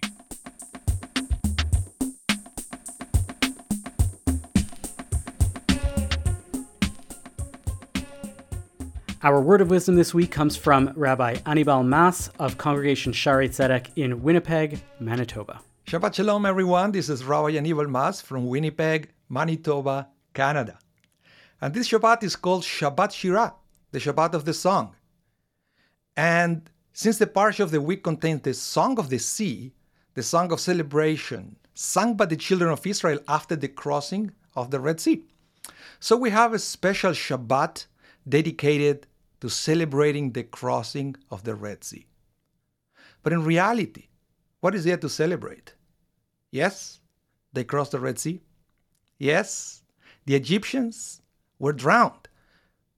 [9.21, 13.89] Our word of wisdom this week comes from Rabbi Anibal Mass of Congregation Shaarey Zedek
[13.97, 15.59] in Winnipeg, Manitoba.
[15.85, 16.93] Shabbat Shalom, everyone.
[16.93, 20.79] This is Rabbi Anibal Mass from Winnipeg, Manitoba, Canada.
[21.59, 23.55] And this Shabbat is called Shabbat Shirah,
[23.91, 24.95] the Shabbat of the song.
[26.15, 29.73] And since the parsha of the week contains the Song of the Sea,
[30.13, 34.79] the song of celebration sung by the children of Israel after the crossing of the
[34.79, 35.25] Red Sea.
[35.99, 37.85] So we have a special Shabbat
[38.27, 39.07] dedicated
[39.41, 42.07] to celebrating the crossing of the Red Sea.
[43.23, 44.07] But in reality,
[44.59, 45.73] what is there to celebrate?
[46.51, 46.99] Yes,
[47.53, 48.41] they crossed the Red Sea.
[49.17, 49.83] Yes,
[50.25, 51.21] the Egyptians
[51.57, 52.27] were drowned.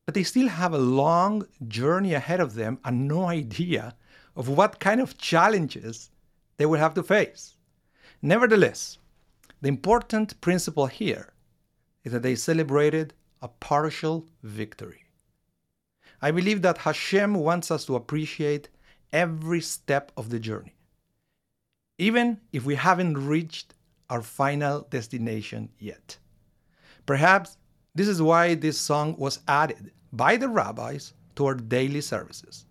[0.05, 3.95] But they still have a long journey ahead of them and no idea
[4.35, 6.09] of what kind of challenges
[6.57, 7.55] they will have to face.
[8.21, 8.97] Nevertheless,
[9.61, 11.33] the important principle here
[12.03, 15.05] is that they celebrated a partial victory.
[16.21, 18.69] I believe that Hashem wants us to appreciate
[19.11, 20.75] every step of the journey
[22.01, 23.75] even if we haven't reached
[24.09, 26.17] our final destination yet.
[27.05, 27.57] Perhaps
[27.93, 32.65] this is why this song was added by the rabbis to our daily services.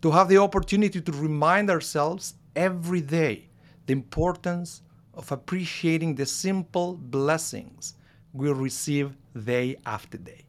[0.00, 3.50] To have the opportunity to remind ourselves every day
[3.84, 4.80] the importance
[5.12, 7.96] of appreciating the simple blessings
[8.32, 9.14] we receive
[9.44, 10.46] day after day.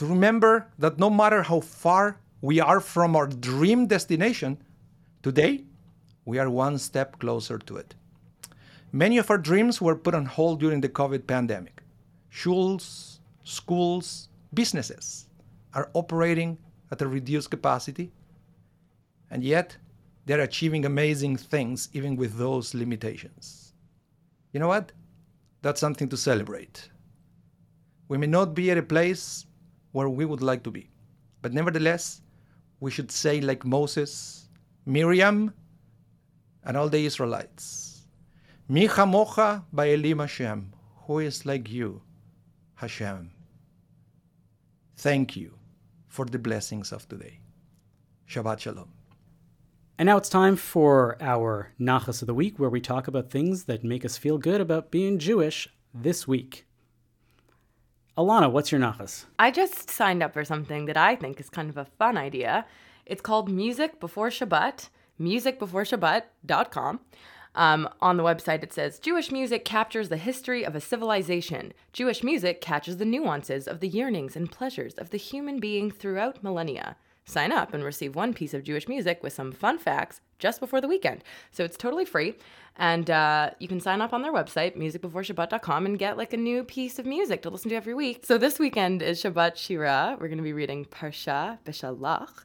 [0.00, 4.56] To remember that no matter how far we are from our dream destination,
[5.22, 5.64] today
[6.24, 7.94] we are one step closer to it.
[8.92, 11.82] Many of our dreams were put on hold during the COVID pandemic.
[12.30, 15.26] Schools, schools, businesses
[15.74, 16.56] are operating
[16.90, 18.10] at a reduced capacity,
[19.30, 19.76] and yet
[20.24, 23.74] they're achieving amazing things even with those limitations.
[24.54, 24.92] You know what?
[25.60, 26.88] That's something to celebrate.
[28.08, 29.44] We may not be at a place
[29.92, 30.90] where we would like to be,
[31.42, 32.22] but nevertheless,
[32.80, 34.48] we should say, like Moses,
[34.86, 35.52] Miriam,
[36.64, 38.06] and all the Israelites.
[38.68, 40.72] Mi chamocha ba'elim Hashem,
[41.06, 42.02] who is like you,
[42.76, 43.30] Hashem.
[44.96, 45.58] Thank you
[46.08, 47.40] for the blessings of today.
[48.28, 48.92] Shabbat Shalom.
[49.98, 53.64] And now it's time for our Nachas of the Week, where we talk about things
[53.64, 56.66] that make us feel good about being Jewish this week.
[58.18, 59.24] Alana, what's your Nachas?
[59.38, 62.66] I just signed up for something that I think is kind of a fun idea.
[63.06, 64.88] It's called Music Before Shabbat,
[65.20, 67.00] musicbeforeshabbat.com.
[67.54, 71.72] Um, on the website, it says Jewish music captures the history of a civilization.
[71.92, 76.42] Jewish music catches the nuances of the yearnings and pleasures of the human being throughout
[76.42, 76.96] millennia.
[77.24, 80.80] Sign up and receive one piece of Jewish music with some fun facts just before
[80.80, 81.22] the weekend.
[81.52, 82.34] So it's totally free.
[82.76, 86.64] And uh, you can sign up on their website, musicbeforeshabbat.com, and get like a new
[86.64, 88.24] piece of music to listen to every week.
[88.24, 90.16] So this weekend is Shabbat Shira.
[90.18, 92.44] We're going to be reading Parsha Beshalach.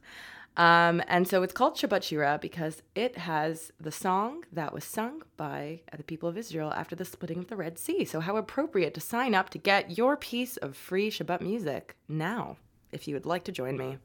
[0.57, 5.23] Um, and so it's called Shabbat Shira because it has the song that was sung
[5.35, 8.05] by the people of Israel after the splitting of the Red Sea.
[8.05, 12.55] So, how appropriate to sign up to get your piece of free Shabbat music now,
[12.93, 13.97] if you would like to join me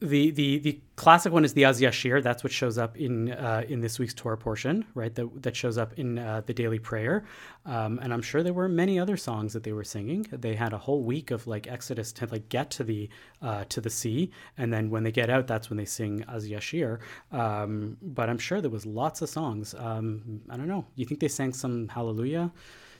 [0.00, 2.22] the the the classic one is the Az Yashir.
[2.22, 5.14] That's what shows up in uh, in this week's Torah portion, right?
[5.14, 7.24] That that shows up in uh, the daily prayer,
[7.66, 10.26] um, and I'm sure there were many other songs that they were singing.
[10.32, 13.10] They had a whole week of like Exodus to like get to the
[13.42, 16.48] uh, to the sea, and then when they get out, that's when they sing Az
[16.48, 17.00] Yashir.
[17.30, 19.74] Um, but I'm sure there was lots of songs.
[19.76, 20.86] Um, I don't know.
[20.94, 22.50] You think they sang some Hallelujah?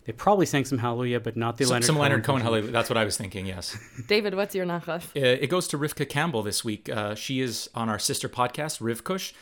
[0.04, 2.52] They probably sang some Hallelujah, but not the some, Leonard some Cohen Leonard Cohen version.
[2.52, 2.72] Hallelujah.
[2.72, 3.46] That's what I was thinking.
[3.46, 3.78] Yes.
[4.06, 5.04] David, what's your nachas?
[5.14, 6.88] Uh, it goes to Rivka Campbell this week.
[6.88, 9.32] Uh, she is on our sister podcast, Rivkush.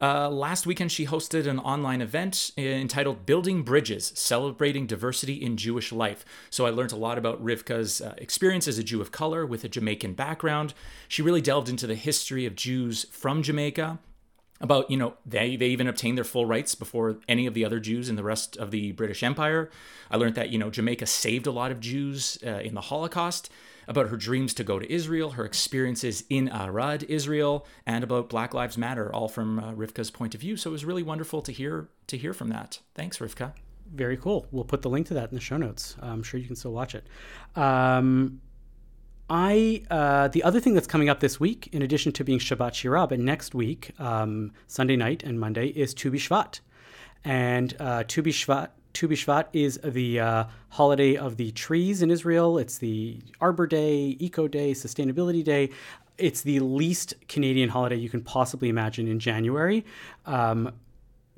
[0.00, 5.90] Uh, last weekend, she hosted an online event entitled Building Bridges Celebrating Diversity in Jewish
[5.90, 6.24] Life.
[6.50, 9.64] So I learned a lot about Rivka's uh, experience as a Jew of color with
[9.64, 10.72] a Jamaican background.
[11.08, 13.98] She really delved into the history of Jews from Jamaica.
[14.60, 17.78] About, you know, they, they even obtained their full rights before any of the other
[17.78, 19.70] Jews in the rest of the British Empire.
[20.10, 23.50] I learned that, you know, Jamaica saved a lot of Jews uh, in the Holocaust
[23.86, 28.52] about her dreams to go to Israel, her experiences in Arad, Israel, and about Black
[28.52, 30.56] Lives Matter, all from uh, Rivka's point of view.
[30.56, 32.80] So it was really wonderful to hear to hear from that.
[32.94, 33.52] Thanks, Rivka.
[33.94, 34.46] Very cool.
[34.50, 35.96] We'll put the link to that in the show notes.
[36.02, 37.06] I'm sure you can still watch it.
[37.56, 38.40] Um,
[39.30, 42.74] I uh, the other thing that's coming up this week, in addition to being Shabbat
[42.74, 46.60] Shira, but next week, um, Sunday night and Monday is Tu B'Shvat,
[47.24, 48.68] and uh, Tu B'Shvat.
[48.94, 52.58] Tu B'Shvat is the uh, holiday of the trees in Israel.
[52.58, 55.70] It's the Arbor Day, Eco Day, Sustainability Day.
[56.16, 59.84] It's the least Canadian holiday you can possibly imagine in January.
[60.26, 60.72] Um,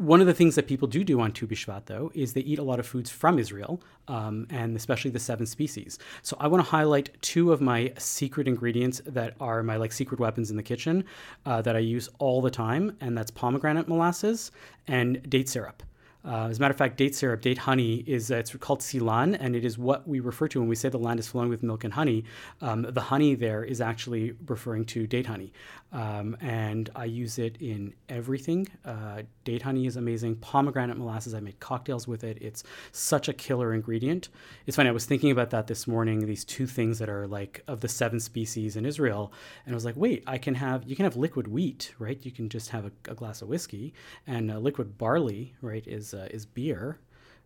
[0.01, 2.59] one of the things that people do do on Tu B'Shvat, though, is they eat
[2.59, 5.99] a lot of foods from Israel, um, and especially the seven species.
[6.23, 10.19] So I want to highlight two of my secret ingredients that are my like secret
[10.19, 11.05] weapons in the kitchen
[11.45, 14.53] uh, that I use all the time, and that's pomegranate molasses
[14.89, 15.83] and date syrup.
[16.23, 19.35] Uh, as a matter of fact, date syrup, date honey, is uh, it's called silan,
[19.37, 21.63] and it is what we refer to when we say the land is flowing with
[21.63, 22.25] milk and honey.
[22.61, 25.53] Um, the honey there is actually referring to date honey,
[25.93, 28.69] um, and I use it in everything.
[28.85, 30.37] Uh, date honey is amazing.
[30.37, 32.39] Pomegranate molasses, I make cocktails with it.
[32.41, 32.63] It's
[32.93, 34.29] such a killer ingredient.
[34.67, 34.89] It's funny.
[34.89, 36.27] I was thinking about that this morning.
[36.27, 39.33] These two things that are like of the seven species in Israel,
[39.67, 42.25] and I was like, wait, I can have you can have liquid wheat, right?
[42.25, 43.93] You can just have a, a glass of whiskey,
[44.27, 46.99] and uh, liquid barley, right, is uh, is beer,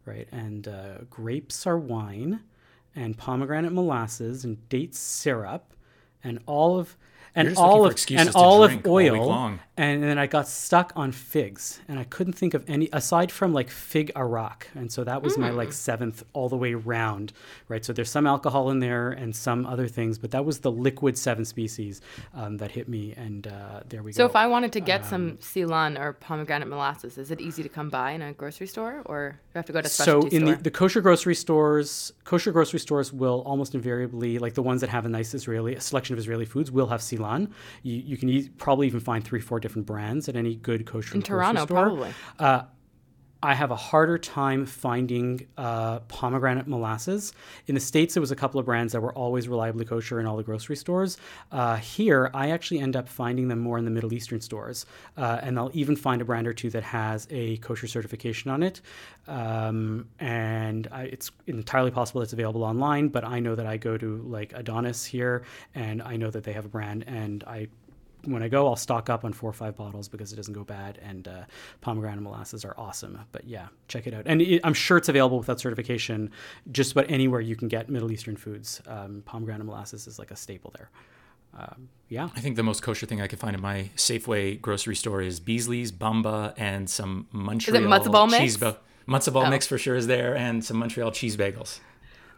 [0.05, 2.41] right, and uh, grapes are wine,
[2.95, 5.73] and pomegranate molasses and date syrup,
[6.23, 6.97] and olive
[7.37, 9.61] and You're just looking for olive excuses and to olive drink all week oil, long.
[9.77, 13.53] and then I got stuck on figs, and I couldn't think of any aside from
[13.53, 17.33] like fig arak, and so that was my like seventh all the way round,
[17.69, 17.85] right?
[17.85, 21.19] So there's some alcohol in there and some other things, but that was the liquid
[21.19, 22.01] seven species
[22.35, 24.27] um, that hit me, and uh, there we So go.
[24.27, 27.63] So if I wanted to get Um, some silan or pomegranate molasses, is it easy
[27.63, 29.91] to come by in a grocery store, or do I have to go to a
[29.91, 30.55] so specialty in store?
[30.57, 34.91] the, the kosher grocery stores kosher grocery stores will almost invariably like the ones that
[34.91, 37.03] have a nice israeli a selection of israeli foods will have
[37.83, 41.15] you, you can e- probably even find three four different brands at any good kosher
[41.15, 41.83] in Toronto, store.
[41.85, 42.15] probably.
[42.39, 42.63] Uh,
[43.45, 47.35] I have a harder time finding uh, pomegranate molasses.
[47.67, 50.25] In the States, there was a couple of brands that were always reliably kosher in
[50.25, 51.19] all the grocery stores.
[51.53, 54.87] Uh, here, I actually end up finding them more in the Middle Eastern stores.
[55.19, 58.63] Uh, and I'll even find a brand or two that has a kosher certification on
[58.63, 58.81] it.
[59.29, 63.99] Um, and I, it's entirely possible it's available online, but I know that I go
[63.99, 67.69] to like Adonis here and I know that they have a brand and I
[68.27, 70.65] when I go, I'll stock up on four or five bottles because it doesn't go
[70.65, 70.99] bad.
[71.03, 71.45] And uh,
[71.81, 73.19] pomegranate molasses are awesome.
[73.33, 74.23] But yeah, check it out.
[74.27, 76.31] And it, I'm sure it's available without certification,
[76.73, 78.81] just about anywhere you can get Middle Eastern foods.
[78.87, 80.91] Um, pomegranate molasses is like a staple there.
[81.57, 82.29] Um, yeah.
[82.35, 85.39] I think the most kosher thing I could find in my Safeway grocery store is
[85.41, 88.39] Bissli's, Bamba, and some Montreal is matzo ball mix?
[88.39, 89.51] cheese ba- matzo ball Oh.
[89.51, 91.79] mix for sure is there, and some Montreal cheese bagels.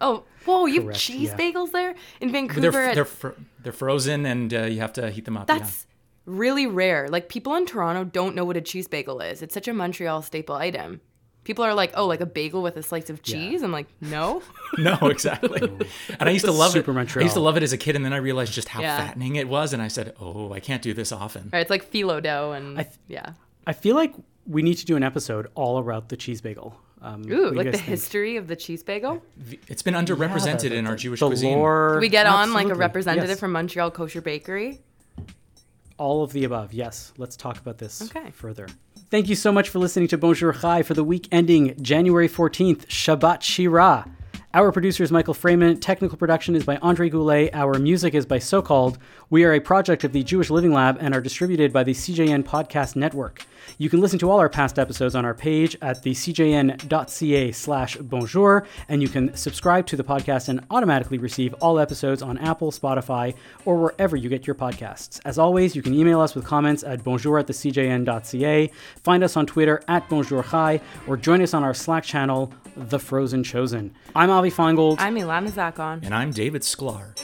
[0.01, 0.66] Oh, whoa!
[0.66, 1.36] You have cheese yeah.
[1.36, 2.70] bagels there in Vancouver.
[2.70, 3.28] they're at- they're fr-
[3.62, 5.49] they're frozen, and uh, you have to heat them up.
[5.49, 5.59] yeah.
[5.59, 5.86] that's
[6.24, 7.09] really rare.
[7.09, 9.42] Like people in Toronto don't know what a cheese bagel is.
[9.42, 11.01] It's such a Montreal staple item.
[11.44, 14.42] People are like, "Oh, like a bagel with a slice of cheese." I'm like, "No."
[14.78, 15.61] No, exactly.
[16.20, 17.16] and I used to love Super it.
[17.16, 18.99] I used to love it as a kid, and then I realized just how Yeah.
[19.07, 21.90] fattening it was, and I said, "Oh, I can't do this often." Or it's like
[21.90, 23.34] phyllo dough, and th- yeah.
[23.66, 24.12] I feel like
[24.44, 26.80] we need to do an episode all about the cheese bagel.
[27.07, 27.84] Um, Ooh, like the think?
[27.84, 29.22] history of the cheese bagel.
[29.68, 31.57] It's been underrepresented Yeah, the- in our Jewish the cuisine.
[31.57, 33.38] lore- Do we get on like a representative Yes.
[33.38, 34.80] from Montreal Kosher Bakery?
[35.98, 36.72] All of the above.
[36.74, 37.12] Yes.
[37.16, 38.30] Let's talk about this Okay.
[38.32, 38.66] further.
[39.09, 42.88] Thank you so much for listening to Bonjour Chai for the week ending January 14th,
[42.88, 44.04] Shabbat Shira.
[44.57, 45.80] Our producer is Michael Freeman.
[45.80, 47.50] Technical production is by Andre Goulet.
[47.52, 48.96] Our music is by SoCalled.
[49.28, 52.42] We are a project of the Jewish Living Lab and are distributed by the CJN
[52.42, 53.44] Podcast Network.
[53.76, 57.96] You can listen to all our past episodes on our page at the cjn.ca slash
[57.98, 62.70] bonjour, and you can subscribe to the podcast and automatically receive all episodes on Apple,
[62.70, 63.34] Spotify,
[63.66, 65.20] or wherever you get your podcasts.
[65.26, 68.70] As always, you can email us with comments at bonjour at the cjn.ca,
[69.02, 70.42] find us on Twitter at bonjour
[71.07, 73.94] or join us on our Slack channel, The Frozen Chosen.
[74.14, 74.96] I'm Avi Finegold.
[74.98, 76.04] I'm Ilana Zakon.
[76.04, 77.16] And I'm David Sklar.